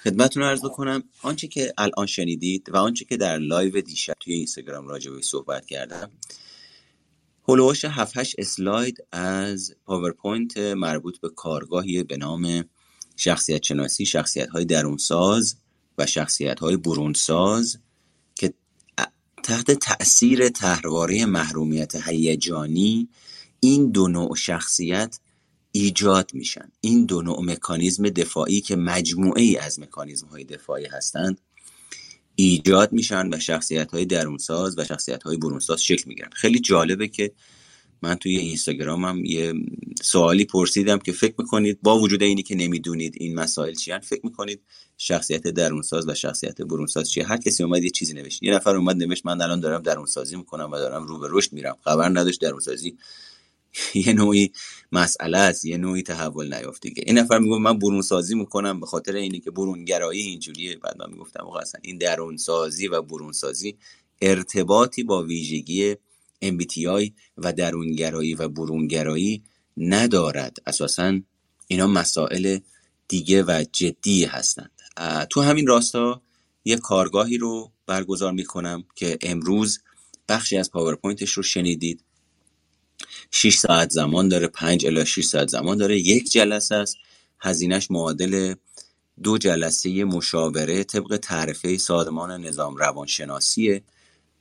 خدمتتون 0.04 0.44
عرض 0.44 0.62
بکنم 0.62 1.04
آنچه 1.22 1.48
که 1.48 1.74
الان 1.78 2.06
شنیدید 2.06 2.70
و 2.70 2.78
آنچه 2.78 3.06
که 3.06 3.18
در 3.18 3.38
live 3.38 3.82
دیشب 3.82 4.14
توی 4.20 4.34
اینستاگرام 4.34 4.88
راجع 4.88 5.12
بهش 5.12 5.22
صحبت 5.22 5.66
کردم 5.66 6.12
هلوش 7.48 7.86
7 7.86 8.18
8 8.18 8.36
اسلاید 8.38 8.98
از 9.12 9.76
پاورپوینت 9.86 10.58
مربوط 10.58 11.20
به 11.20 11.30
کارگاهی 11.30 12.04
به 12.04 12.18
نام 12.18 12.66
شخصیت 13.16 13.64
شناسی 13.64 14.06
شخصیت 14.06 14.50
های 14.50 14.66
درونساز 14.66 15.56
و 15.98 16.06
شخصیت 16.06 16.60
های 16.60 16.78
برونساز 16.78 17.78
که 18.36 18.54
تحت 19.44 19.72
تأثیر 19.72 20.50
طرحواره 20.50 21.26
محرومیت 21.26 22.08
هیجانی 22.08 23.10
این 23.60 23.92
دو 23.92 24.08
نوع 24.08 24.36
شخصیت 24.36 25.20
ایجاد 25.72 26.32
میشن. 26.34 26.72
این 26.82 27.06
دو 27.06 27.22
نوع 27.22 27.44
مکانیزم 27.44 28.10
دفاعی 28.10 28.62
که 28.62 28.76
مجموعه 28.76 29.42
ای 29.42 29.58
از 29.58 29.80
مکانیزم 29.80 30.28
های 30.28 30.44
دفاعی 30.44 30.86
هستند 30.86 31.42
ایجاد 32.36 32.94
میشن 32.94 33.34
و 33.34 33.40
شخصیت 33.40 33.92
های 33.92 34.06
درونساز 34.06 34.78
و 34.78 34.86
شخصیت 34.86 35.24
های 35.24 35.38
برونساز 35.38 35.84
شکل 35.84 36.04
می‌گیرن. 36.08 36.30
خیلی 36.34 36.60
جالبه 36.60 37.08
که 37.08 37.32
من 38.02 38.16
توی 38.16 38.38
اینستاگرامم 38.38 39.26
یه 39.26 39.54
سوالی 40.02 40.46
پرسیدم 40.46 41.00
که 41.00 41.12
فکر 41.12 41.34
می‌کنید 41.38 41.82
با 41.82 42.00
وجود 42.00 42.24
اینی 42.24 42.44
که 42.44 42.56
نمی‌دونید 42.56 43.14
این 43.18 43.36
مسائل 43.36 43.74
چیان 43.74 44.00
فکر 44.00 44.22
می‌کنید 44.24 44.62
شخصیت 44.98 45.48
درونساز 45.48 46.08
و 46.08 46.16
شخصیت 46.16 46.62
برونساز 46.62 47.12
چیه؟ 47.12 47.26
هر 47.26 47.38
کسی 47.38 47.64
اومد 47.64 47.84
یه 47.84 47.90
چیزی 47.90 48.14
نوشت. 48.14 48.44
یه 48.44 48.54
نفر 48.54 48.76
اومد 48.76 48.96
نوشت 48.96 49.26
من 49.26 49.42
الان 49.42 49.60
دارم 49.60 49.82
درونسازی 49.82 50.36
می‌کنم 50.36 50.72
و 50.72 50.78
دارم 50.78 51.08
رو 51.08 51.20
به 51.20 51.28
رشد 51.30 51.54
میرم. 51.54 51.78
خبر 51.84 52.10
نداشت 52.10 52.42
درونسازی 52.42 52.98
یه 53.96 54.14
نوعی 54.14 54.52
مسئله 54.92 55.38
است 55.38 55.66
یه 55.66 55.78
نوعی 55.78 56.04
تحول 56.04 56.54
نیافته. 56.54 56.92
این 56.96 57.18
نفر 57.18 57.40
میگه 57.40 57.58
من 57.58 57.80
برون 57.80 58.02
سازی 58.02 58.36
می‌کنم 58.36 58.80
به 58.80 58.86
خاطر 58.86 59.16
اینی 59.16 59.40
که 59.40 59.52
برونگرایی 59.52 60.22
اینجوریه. 60.22 60.78
بعد 60.78 60.98
من 61.00 61.10
می‌گفتم 61.12 61.44
آقا 61.44 61.60
اصلا 61.60 61.82
این 61.84 61.98
درون 61.98 62.38
سازی 62.38 62.88
و 62.88 63.02
برون 63.02 63.32
سازی 63.32 63.78
ارتباطی 64.22 65.04
با 65.04 65.24
ویژگی 65.24 65.96
MBTI 66.46 67.12
و 67.38 67.54
درونگرایی 67.54 68.34
و 68.36 68.48
برونگرایی 68.50 69.44
ندارد. 69.78 70.58
اساسا 70.66 71.20
اینا 71.68 71.88
مسائل 71.88 72.60
دیگه 73.08 73.44
و 73.44 73.66
جدی 73.72 74.26
هستند. 74.26 74.72
تو 75.30 75.42
همین 75.42 75.68
راستا 75.68 76.22
یه 76.66 76.78
کارگاهی 76.78 77.38
رو 77.38 77.72
برگزار 77.88 78.32
می‌کنم 78.32 78.84
که 78.96 79.18
امروز 79.22 79.80
بخشی 80.30 80.58
از 80.58 80.72
پاورپوینتش 80.72 81.32
رو 81.32 81.44
شنیدید. 81.44 82.04
6 83.32 83.58
ساعت 83.58 83.90
زمان 83.90 84.28
داره 84.28 84.48
5 84.48 84.86
الی 84.86 85.06
6 85.06 85.26
ساعت 85.26 85.48
زمان 85.48 85.78
داره. 85.78 86.00
یک 86.00 86.32
جلسه 86.32 86.76
است. 86.76 86.98
هزینهش 87.40 87.92
معادل 87.92 88.56
دو 89.24 89.38
جلسه 89.38 90.04
مشاوره 90.04 90.84
طبق 90.84 91.18
تعرفه 91.18 91.78
سازمان 91.78 92.46
نظام 92.46 92.76
روانشناسیه. 92.76 93.84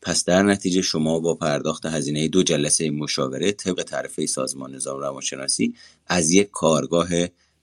پس 0.02 0.24
در 0.24 0.42
نتیجه 0.42 0.82
شما 0.82 1.20
با 1.20 1.34
پرداخت 1.34 1.86
هزینه 1.86 2.28
دو 2.28 2.42
جلسه 2.42 2.90
مشاوره 2.90 3.52
طبق 3.52 3.82
تعرفه 3.82 4.26
سازمان 4.26 4.74
نظام 4.74 5.00
روانشناسی 5.00 5.74
از 6.06 6.30
یک 6.30 6.50
کارگاه 6.50 7.08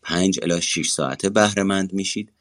5 0.02 0.40
الی 0.44 0.62
6 0.62 0.90
ساعته 0.90 1.30
بهره 1.30 1.64
مند 1.64 1.94
میشید 1.94 2.32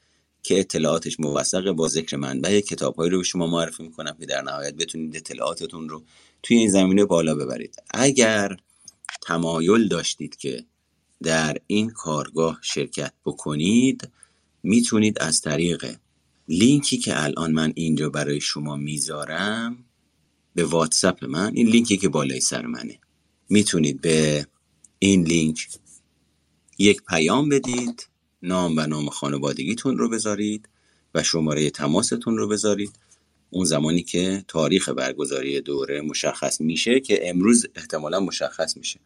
که 0.42 0.60
اطلاعاتش 0.60 1.20
موثق 1.20 1.70
با 1.70 1.88
ذکر 1.88 2.16
منبع 2.16 2.60
کتابهایی 2.60 3.10
رو 3.10 3.18
به 3.18 3.24
شما 3.24 3.46
معرفی 3.46 3.82
می‌کنم 3.82 4.16
که 4.20 4.26
در 4.26 4.42
نهایت 4.42 4.74
بتونید 4.74 5.16
اطلاعاتتون 5.16 5.88
رو 5.88 6.02
توی 6.42 6.56
این 6.56 6.70
زمینه 6.70 7.04
بالا 7.04 7.34
ببرید. 7.34 7.76
اگر 7.90 8.56
تمایل 9.22 9.88
داشتید 9.88 10.36
که 10.36 10.64
در 11.22 11.56
این 11.66 11.90
کارگاه 11.90 12.58
شرکت 12.62 13.12
بکنید 13.24 14.10
می‌تونید 14.62 15.18
از 15.18 15.40
طریق 15.40 15.96
لینکی 16.48 16.98
که 16.98 17.24
الان 17.24 17.52
من 17.52 17.72
اینجا 17.74 18.10
برای 18.10 18.40
شما 18.40 18.76
می‌ذارم 18.76 19.84
به 20.54 20.64
واتساپ 20.64 21.24
من 21.24 21.52
این 21.54 21.68
لینکی 21.68 21.96
که 21.96 22.08
بالای 22.08 22.40
سر 22.40 22.66
منه 22.66 22.98
می‌تونید 23.48 24.00
به 24.00 24.46
این 24.98 25.24
لینک 25.24 25.68
یک 26.78 27.02
پیام 27.02 27.48
بدید 27.48 28.08
نام 28.42 28.76
و 28.76 28.86
نام 28.86 29.08
خانوادگیتون 29.08 29.98
رو 29.98 30.08
بذارید 30.08 30.68
و 31.14 31.22
شماره 31.22 31.70
تماستون 31.70 32.36
رو 32.36 32.48
بذارید. 32.48 32.98
اون 33.50 33.64
زمانی 33.64 34.02
که 34.02 34.44
تاریخ 34.48 34.88
برگزاری 34.88 35.60
دوره 35.60 36.00
مشخص 36.00 36.60
میشه 36.60 37.00
که 37.00 37.28
امروز 37.28 37.66
احتمالا 37.74 38.20
مشخص 38.20 38.76
میشه. 38.76 39.00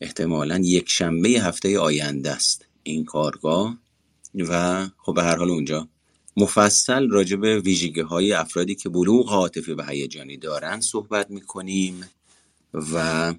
احتمالا 0.00 0.58
یک 0.58 0.88
شنبه 0.88 1.28
هفته 1.28 1.78
آینده 1.78 2.30
است 2.30 2.66
این 2.82 3.04
کارگاه 3.04 3.78
و 4.34 4.86
خب 4.98 5.14
به 5.14 5.22
هر 5.22 5.36
حال 5.36 5.50
اونجا. 5.50 5.88
مفصل 6.36 7.10
راجع 7.10 7.36
به 7.36 7.60
ویژگی 7.60 8.00
های 8.00 8.32
افرادی 8.32 8.74
که 8.74 8.88
بلوغ 8.88 9.32
عاطفی 9.32 9.72
و 9.72 9.82
هیجانی 9.82 10.36
دارن 10.36 10.80
صحبت 10.80 11.30
می‌کنیم 11.30 12.04
و 12.74 13.34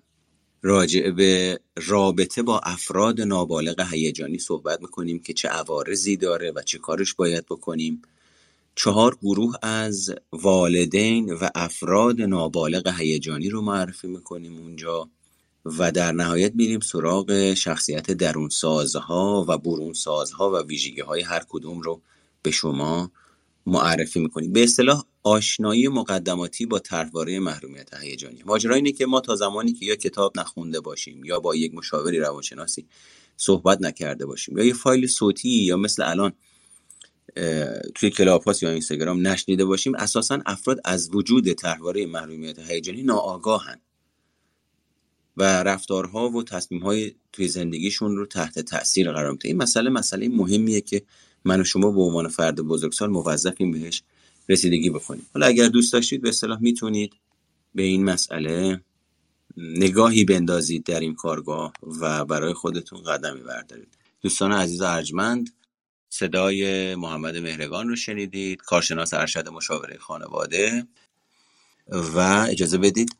راجع 0.62 1.12
به 1.12 1.60
رابطه 1.76 2.42
با 2.42 2.60
افراد 2.60 3.22
نابالغ 3.22 3.94
هیجانی 3.94 4.40
صحبت 4.40 4.82
می‌کنیم 4.82 5.20
که 5.20 5.34
چه 5.34 5.48
عوارضی 5.48 6.18
داره 6.18 6.52
و 6.52 6.62
چه 6.62 6.78
کارش 6.78 7.14
باید 7.14 7.46
بکنیم. 7.46 8.02
چهار 8.76 9.18
گروه 9.22 9.56
از 9.62 10.16
والدین 10.32 11.34
و 11.34 11.50
افراد 11.56 12.22
نابالغ 12.22 13.00
هیجانی 13.00 13.50
رو 13.50 13.62
معرفی 13.62 14.08
می‌کنیم 14.08 14.58
اونجا 14.58 15.10
و 15.66 15.92
در 15.92 16.12
نهایت 16.12 16.56
میریم 16.56 16.80
سراغ 16.80 17.54
شخصیت 17.54 18.12
درونسازها 18.12 19.46
و 19.48 19.58
برونسازها 19.58 20.52
و 20.52 20.68
ویژگی 20.68 21.02
های 21.02 21.22
هر 21.22 21.44
کدوم 21.50 21.82
رو 21.82 22.02
به 22.42 22.52
شما 22.52 23.12
معرفی 23.66 24.20
می‌کنیم. 24.20 24.54
به 24.54 24.64
اصطلاح 24.64 25.04
آشنایی 25.24 25.88
مقدماتی 25.88 26.66
با 26.66 26.80
طرحواره 26.80 27.40
محرومیت 27.40 27.94
هیجانی. 27.94 28.44
ماجرا 28.46 28.76
اینه 28.76 28.92
که 28.92 29.06
ما 29.06 29.22
تا 29.22 29.36
زمانی 29.36 29.74
که 29.74 29.86
یا 29.86 29.96
کتاب 29.96 30.40
نخونده 30.40 30.80
باشیم 30.80 31.26
یا 31.26 31.40
با 31.40 31.56
یک 31.56 31.76
مشاوری 31.76 32.20
روانشناسی 32.20 32.86
صحبت 33.38 33.82
نکرده 33.82 34.26
باشیم 34.26 34.58
یا 34.58 34.64
یه 34.64 34.74
فایل 34.74 35.08
صوتی 35.08 35.50
یا 35.50 35.78
مثل 35.78 36.04
الان 36.04 36.34
توی 37.96 38.10
کلاپاس 38.10 38.64
یا 38.64 38.70
اینستاگرام 38.70 39.28
نشنیده 39.28 39.66
باشیم 39.66 39.96
اساسا 39.96 40.40
افراد 40.46 40.80
از 40.86 41.10
وجود 41.14 41.54
طرحواره 41.54 42.06
محرومیت 42.06 42.60
هیجانی 42.60 43.04
ناآگاهن 43.04 43.82
و 45.38 45.64
رفتارها 45.64 46.30
و 46.30 46.44
تصمیمهای 46.44 47.16
توی 47.34 47.48
زندگیشون 47.48 48.18
رو 48.18 48.26
تحت 48.26 48.60
تاثیر 48.60 49.12
قرار 49.12 49.32
میده. 49.32 49.48
این 49.48 49.58
مسئله 49.58 49.90
مسئله 49.90 50.30
مهمیه 50.30 50.82
که 50.82 51.02
من 51.46 51.62
و 51.62 51.64
شما 51.64 51.92
به 51.92 52.02
عنوان 52.02 52.28
فرد 52.28 52.62
بزرگسال 52.62 53.10
موظفیم 53.10 53.72
بهش 53.72 54.04
رسیدگی 54.50 54.90
بکنیم. 54.90 55.26
حالا 55.34 55.46
اگر 55.46 55.68
دوست 55.68 55.94
داشتید 55.94 56.22
به 56.22 56.30
اصطلاح 56.30 56.62
می‌تونید 56.62 57.14
به 57.76 57.84
این 57.84 58.04
مسئله 58.04 58.82
نگاهی 59.58 60.24
بندازید 60.24 60.84
در 60.84 61.00
این 61.00 61.16
کارگاه 61.16 61.74
و 62.02 62.26
برای 62.26 62.54
خودتون 62.54 63.04
قدمی 63.04 63.42
بردارید. 63.42 63.98
دوستان 64.22 64.52
عزیز 64.52 64.82
ارجمند 64.82 65.50
صدای 66.20 66.96
محمد 66.96 67.38
مهرگان 67.38 67.90
رو 67.90 67.96
شنیدید 67.96 68.62
کارشناس 68.62 69.14
ارشد 69.14 69.50
مشاوره 69.50 69.98
خانواده. 69.98 70.88
و 71.88 72.20
اجازه 72.50 72.78
بدید 72.78 73.16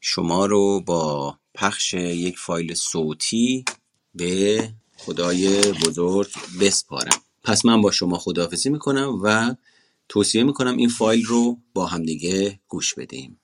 شما 0.00 0.46
رو 0.46 0.80
با 0.80 1.38
پخش 1.54 1.94
یک 1.94 2.38
فایل 2.38 2.74
صوتی 2.74 3.64
به 4.14 4.68
خدای 4.96 5.72
بزرگ 5.72 6.28
بسپارم. 6.60 7.22
پس 7.44 7.64
من 7.64 7.82
با 7.82 7.90
شما 7.90 8.18
خداحافظی 8.18 8.70
می‌کنم 8.70 9.18
و 9.22 9.54
توصیه 10.08 10.44
می‌کنم 10.44 10.76
این 10.76 10.88
فایل 10.88 11.24
رو 11.24 11.58
با 11.74 11.86
همدیگه 11.86 12.60
گوش 12.68 12.94
بدیم. 12.94 13.39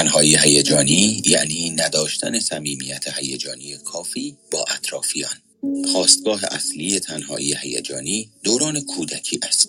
تنهایی 0.00 0.36
هیجانی 0.36 1.22
یعنی 1.26 1.70
نداشتن 1.70 2.40
صمیمیت 2.40 3.04
هیجانی 3.18 3.76
کافی 3.76 4.36
با 4.52 4.64
اطرافیان 4.68 5.38
خواستگاه 5.92 6.44
اصلی 6.44 7.00
تنهایی 7.00 7.56
هیجانی 7.62 8.30
دوران 8.42 8.80
کودکی 8.80 9.40
است 9.42 9.68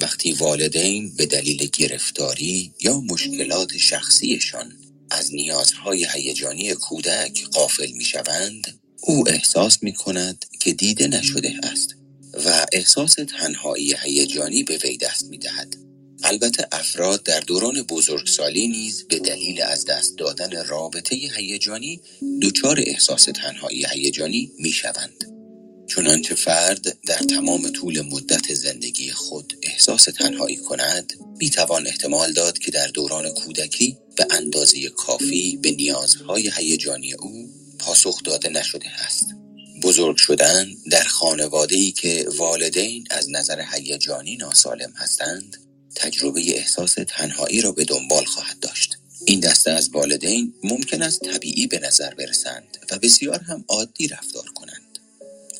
وقتی 0.00 0.32
والدین 0.32 1.16
به 1.16 1.26
دلیل 1.26 1.68
گرفتاری 1.78 2.72
یا 2.80 3.00
مشکلات 3.00 3.76
شخصیشان 3.76 4.72
از 5.10 5.34
نیازهای 5.34 6.06
هیجانی 6.14 6.74
کودک 6.74 7.44
قافل 7.44 7.92
می 7.92 8.04
شوند 8.04 8.80
او 9.00 9.28
احساس 9.28 9.82
می 9.82 9.92
کند 9.92 10.44
که 10.60 10.72
دیده 10.72 11.08
نشده 11.08 11.54
است 11.62 11.96
و 12.46 12.66
احساس 12.72 13.14
تنهایی 13.14 13.94
هیجانی 14.04 14.62
به 14.62 14.78
وی 14.84 14.96
دست 14.96 15.24
می 15.24 15.38
دهد. 15.38 15.85
البته 16.24 16.68
افراد 16.72 17.22
در 17.22 17.40
دوران 17.40 17.82
بزرگسالی 17.82 18.68
نیز 18.68 19.04
به 19.08 19.18
دلیل 19.18 19.62
از 19.62 19.84
دست 19.84 20.18
دادن 20.18 20.66
رابطه 20.66 21.16
هیجانی 21.16 22.00
دچار 22.42 22.80
احساس 22.86 23.24
تنهایی 23.24 23.86
هیجانی 23.92 24.52
می 24.58 24.72
شوند. 24.72 25.32
چنانچه 25.86 26.34
فرد 26.34 26.98
در 27.06 27.18
تمام 27.18 27.68
طول 27.68 28.00
مدت 28.00 28.54
زندگی 28.54 29.12
خود 29.12 29.58
احساس 29.62 30.04
تنهایی 30.04 30.56
کند 30.56 31.12
می 31.38 31.50
توان 31.50 31.86
احتمال 31.86 32.32
داد 32.32 32.58
که 32.58 32.70
در 32.70 32.86
دوران 32.86 33.30
کودکی 33.30 33.98
به 34.16 34.26
اندازه 34.30 34.88
کافی 34.88 35.58
به 35.62 35.70
نیازهای 35.70 36.50
هیجانی 36.56 37.14
او 37.14 37.50
پاسخ 37.78 38.22
داده 38.22 38.48
نشده 38.48 38.88
است 38.88 39.26
بزرگ 39.82 40.16
شدن 40.16 40.68
در 40.90 41.04
خانواده 41.04 41.76
ای 41.76 41.92
که 41.92 42.26
والدین 42.36 43.04
از 43.10 43.30
نظر 43.30 43.62
هیجانی 43.72 44.36
ناسالم 44.36 44.92
هستند 44.96 45.65
تجربه 45.96 46.40
احساس 46.56 46.94
تنهایی 47.08 47.60
را 47.60 47.72
به 47.72 47.84
دنبال 47.84 48.24
خواهد 48.24 48.60
داشت. 48.60 48.98
این 49.24 49.40
دسته 49.40 49.70
از 49.70 49.90
والدین 49.90 50.54
ممکن 50.64 51.02
است 51.02 51.20
طبیعی 51.20 51.66
به 51.66 51.78
نظر 51.78 52.14
برسند 52.14 52.78
و 52.90 52.98
بسیار 52.98 53.40
هم 53.40 53.64
عادی 53.68 54.08
رفتار 54.08 54.44
کنند. 54.54 54.98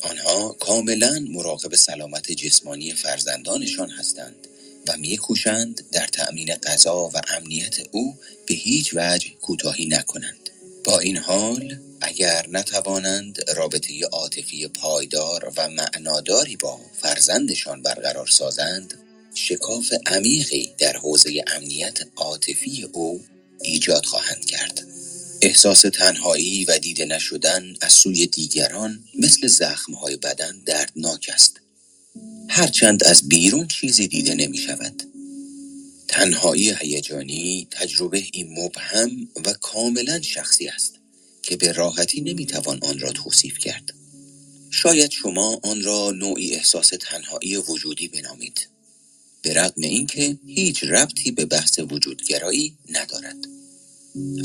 آنها 0.01 0.55
کاملا 0.59 1.25
مراقب 1.29 1.75
سلامت 1.75 2.31
جسمانی 2.31 2.93
فرزندانشان 2.93 3.89
هستند 3.89 4.47
و 4.87 4.97
میکوشند 4.97 5.83
در 5.91 6.07
تأمین 6.07 6.55
غذا 6.55 7.09
و 7.13 7.21
امنیت 7.37 7.77
او 7.91 8.17
به 8.47 8.53
هیچ 8.53 8.93
وجه 8.93 9.29
کوتاهی 9.41 9.85
نکنند. 9.85 10.49
با 10.83 10.99
این 10.99 11.17
حال 11.17 11.79
اگر 12.01 12.45
نتوانند 12.51 13.49
رابطه 13.55 14.05
عاطفی 14.11 14.67
پایدار 14.67 15.53
و 15.57 15.69
معناداری 15.69 16.55
با 16.55 16.79
فرزندشان 17.01 17.81
برقرار 17.81 18.27
سازند 18.27 18.93
شکاف 19.37 19.93
عمیقی 20.05 20.73
در 20.77 20.97
حوزه 20.97 21.43
امنیت 21.47 21.99
عاطفی 22.15 22.83
او 22.93 23.25
ایجاد 23.61 24.05
خواهند 24.05 24.45
کرد. 24.45 24.87
احساس 25.41 25.81
تنهایی 25.81 26.65
و 26.65 26.77
دیده 26.79 27.05
نشدن 27.05 27.75
از 27.81 27.93
سوی 27.93 28.27
دیگران 28.27 29.03
مثل 29.19 29.47
زخمهای 29.47 30.17
بدن 30.17 30.59
دردناک 30.65 31.29
است. 31.33 31.61
هرچند 32.49 33.03
از 33.03 33.29
بیرون 33.29 33.67
چیزی 33.67 34.07
دیده 34.07 34.35
نمی 34.35 34.57
شود 34.57 35.03
تنهایی 36.07 36.73
هیجانی 36.79 37.67
تجربه 37.71 38.23
این 38.33 38.59
مبهم 38.59 39.27
و 39.45 39.53
کاملا 39.53 40.21
شخصی 40.21 40.67
است 40.67 40.93
که 41.43 41.55
به 41.55 41.71
راحتی 41.71 42.21
نمی‌توان 42.21 42.79
آن 42.81 42.99
را 42.99 43.11
توصیف 43.11 43.57
کرد. 43.57 43.93
شاید 44.69 45.11
شما 45.11 45.59
آن 45.63 45.83
را 45.83 46.11
نوعی 46.11 46.55
احساس 46.55 46.89
تنهایی 47.01 47.57
وجودی 47.57 48.07
بنامید. 48.07 48.76
به 49.43 49.53
رغم 49.53 49.83
اینکه 49.83 50.37
هیچ 50.47 50.83
ربطی 50.83 51.31
به 51.31 51.45
بحث 51.45 51.79
وجودگرایی 51.79 52.77
ندارد. 52.89 53.37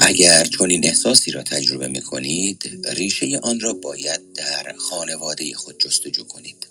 اگر 0.00 0.48
این 0.70 0.86
احساسی 0.86 1.30
را 1.30 1.42
تجربه 1.42 1.88
می 1.88 2.02
کنید 2.02 2.80
ریشه 2.90 3.38
آن 3.42 3.60
را 3.60 3.74
باید 3.74 4.34
در 4.34 4.74
خانواده 4.78 5.54
خود 5.54 5.80
جستجو 5.80 6.24
کنید. 6.24 6.66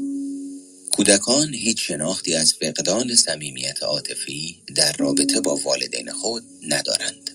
کودکان 0.92 1.54
هیچ 1.54 1.88
شناختی 1.88 2.36
از 2.36 2.54
فقدان 2.54 3.16
صمیمیت 3.16 3.84
عاطفی 3.84 4.64
در 4.76 4.94
رابطه 4.94 5.42
با 5.42 5.56
والدین 5.56 6.12
خود 6.12 6.44
ندارند. 6.70 7.32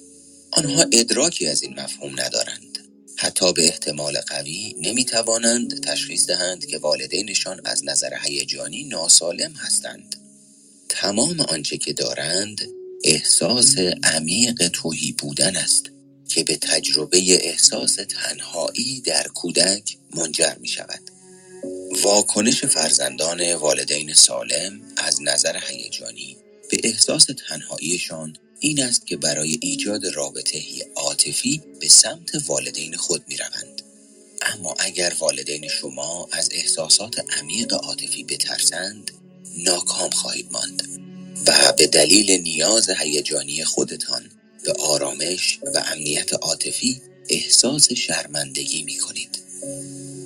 آنها 0.53 0.87
ادراکی 0.93 1.49
از 1.49 1.63
این 1.63 1.81
مفهوم 1.81 2.21
ندارند. 2.21 2.79
حتی 3.17 3.53
به 3.53 3.65
احتمال 3.69 4.21
قوی 4.21 4.75
نمی 4.81 5.05
توانند 5.05 5.81
تشخیص 5.85 6.27
دهند 6.27 6.67
که 6.67 6.79
والدینشان 6.79 7.61
از 7.65 7.85
نظر 7.85 8.11
هیجانی 8.25 8.85
ناسالم 8.85 9.53
هستند. 9.53 10.26
تمام 10.89 11.41
آنچه 11.41 11.79
که 11.79 11.93
دارند 11.93 12.63
احساس 13.05 13.75
عمیق 14.05 14.69
توهی 14.69 15.13
بودن 15.13 15.57
است 15.57 15.91
که 16.29 16.45
به 16.45 16.57
تجربه 16.57 17.19
احساس 17.47 17.95
تنهایی 17.95 19.01
در 19.01 19.29
کودک 19.29 19.97
منجر 20.17 20.55
می 20.61 20.69
شود 20.69 21.01
واکنش 22.03 22.65
فرزندان 22.65 23.55
والدین 23.55 24.15
سالم 24.15 24.81
از 24.97 25.23
نظر 25.23 25.57
هیجانی 25.69 26.37
به 26.71 26.81
احساس 26.85 27.27
تنهاییشان 27.49 28.37
این 28.61 28.83
است 28.83 29.07
که 29.07 29.17
برای 29.17 29.59
ایجاد 29.63 30.07
رابطه 30.07 30.61
عاطفی 30.97 31.63
به 31.81 31.89
سمت 31.89 32.31
والدین 32.47 32.97
خود 32.97 33.25
می 33.29 33.37
روند. 33.37 33.83
اما 34.43 34.75
اگر 34.79 35.13
والدین 35.19 35.69
شما 35.69 36.29
از 36.33 36.49
احساسات 36.53 37.25
عمیق 37.39 37.75
عاطفی 37.75 38.25
بترسند 38.25 39.11
ناکام 39.57 40.11
خواهید 40.11 40.53
ماند 40.53 40.83
و 41.47 41.73
به 41.79 41.87
دلیل 41.87 42.31
نیاز 42.31 42.91
هیجانی 42.91 43.65
خودتان 43.65 44.31
به 44.65 44.73
آرامش 44.73 45.59
و 45.75 45.83
امنیت 45.93 46.35
عاطفی 46.35 47.01
احساس 47.29 47.93
شرمندگی 47.93 48.83
می 48.83 48.99
کنید. 48.99 49.39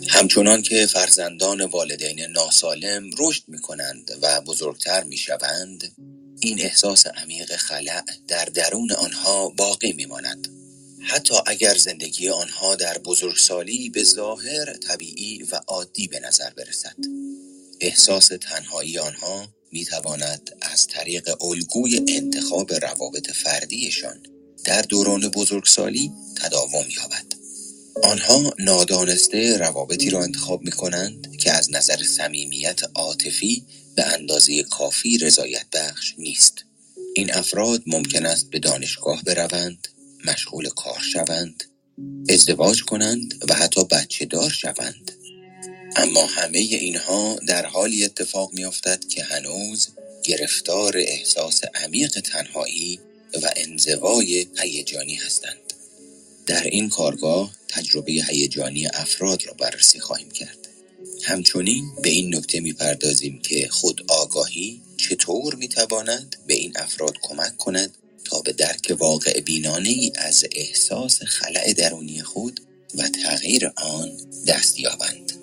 همچنان 0.08 0.62
که 0.62 0.86
فرزندان 0.86 1.60
والدین 1.64 2.20
ناسالم 2.20 3.10
رشد 3.18 3.42
می 3.48 3.58
کنند 3.58 4.18
و 4.22 4.40
بزرگتر 4.40 5.04
می 5.04 5.16
شوند 5.16 5.92
این 6.40 6.60
احساس 6.60 7.06
عمیق 7.06 7.56
خلع 7.56 8.02
در 8.28 8.44
درون 8.44 8.92
آنها 8.92 9.48
باقی 9.48 9.92
می 9.92 10.06
ماند. 10.06 10.48
حتی 11.00 11.34
اگر 11.46 11.74
زندگی 11.74 12.28
آنها 12.28 12.74
در 12.74 12.98
بزرگسالی 12.98 13.90
به 13.90 14.04
ظاهر 14.04 14.72
طبیعی 14.72 15.42
و 15.42 15.60
عادی 15.66 16.08
به 16.08 16.20
نظر 16.20 16.50
برسد 16.50 16.96
احساس 17.80 18.28
تنهایی 18.28 18.98
آنها 18.98 19.48
می 19.72 19.84
تواند 19.84 20.50
از 20.62 20.86
طریق 20.86 21.44
الگوی 21.44 22.04
انتخاب 22.08 22.72
روابط 22.72 23.30
فردیشان 23.30 24.22
در 24.64 24.82
دوران 24.82 25.28
بزرگسالی 25.28 26.12
تداوم 26.36 26.86
یابد. 26.96 27.24
آنها 28.04 28.54
نادانسته 28.58 29.56
روابطی 29.58 30.10
را 30.10 30.22
انتخاب 30.22 30.62
می 30.62 30.70
کنند 30.70 31.36
که 31.36 31.52
از 31.52 31.72
نظر 31.72 32.02
صمیمیت 32.02 32.80
عاطفی 32.94 33.64
به 33.96 34.06
اندازه 34.06 34.62
کافی 34.62 35.18
رضایت 35.18 35.66
بخش 35.72 36.14
نیست. 36.18 36.64
این 37.14 37.34
افراد 37.34 37.82
ممکن 37.86 38.26
است 38.26 38.50
به 38.50 38.58
دانشگاه 38.58 39.22
بروند 39.22 39.88
مشغول 40.26 40.68
کار 40.68 41.00
شوند 41.12 41.64
ازدواج 42.28 42.82
کنند 42.82 43.44
و 43.48 43.54
حتی 43.54 43.84
بچه 43.84 44.24
دار 44.26 44.50
شوند. 44.50 45.12
اما 45.96 46.26
همه 46.26 46.58
اینها 46.58 47.38
در 47.46 47.66
حالی 47.66 48.04
اتفاق 48.04 48.52
می 48.52 48.64
افتد 48.64 49.04
که 49.08 49.24
هنوز 49.24 49.88
گرفتار 50.22 50.96
احساس 50.96 51.60
عمیق 51.74 52.20
تنهایی 52.20 53.00
و 53.42 53.50
انزوای 53.56 54.46
هیجانی 54.58 55.14
هستند. 55.14 55.72
در 56.46 56.64
این 56.64 56.88
کارگاه 56.88 57.56
تجربه 57.68 58.12
هیجانی 58.12 58.86
افراد 58.86 59.46
را 59.46 59.52
بررسی 59.52 60.00
خواهیم 60.00 60.30
کرد. 60.30 60.68
همچنین 61.22 61.84
به 62.02 62.08
این 62.08 62.34
نکته 62.34 62.60
می‌پردازیم 62.60 63.40
که 63.42 63.68
خود 63.68 64.04
آگاهی 64.08 64.82
چطور 64.96 65.54
می‌تواند 65.54 66.36
به 66.46 66.54
این 66.54 66.72
افراد 66.76 67.14
کمک 67.22 67.56
کند 67.56 67.94
تا 68.24 68.40
به 68.40 68.52
درک 68.52 68.96
واقع 68.98 69.40
بینانه 69.40 69.88
ای 69.88 70.12
از 70.14 70.44
احساس 70.52 71.22
خلع 71.22 71.72
درونی 71.72 72.22
خود 72.22 72.60
و 72.94 73.08
تغییر 73.08 73.72
آن 73.76 74.16
دست 74.46 74.78
یابند. 74.78 75.39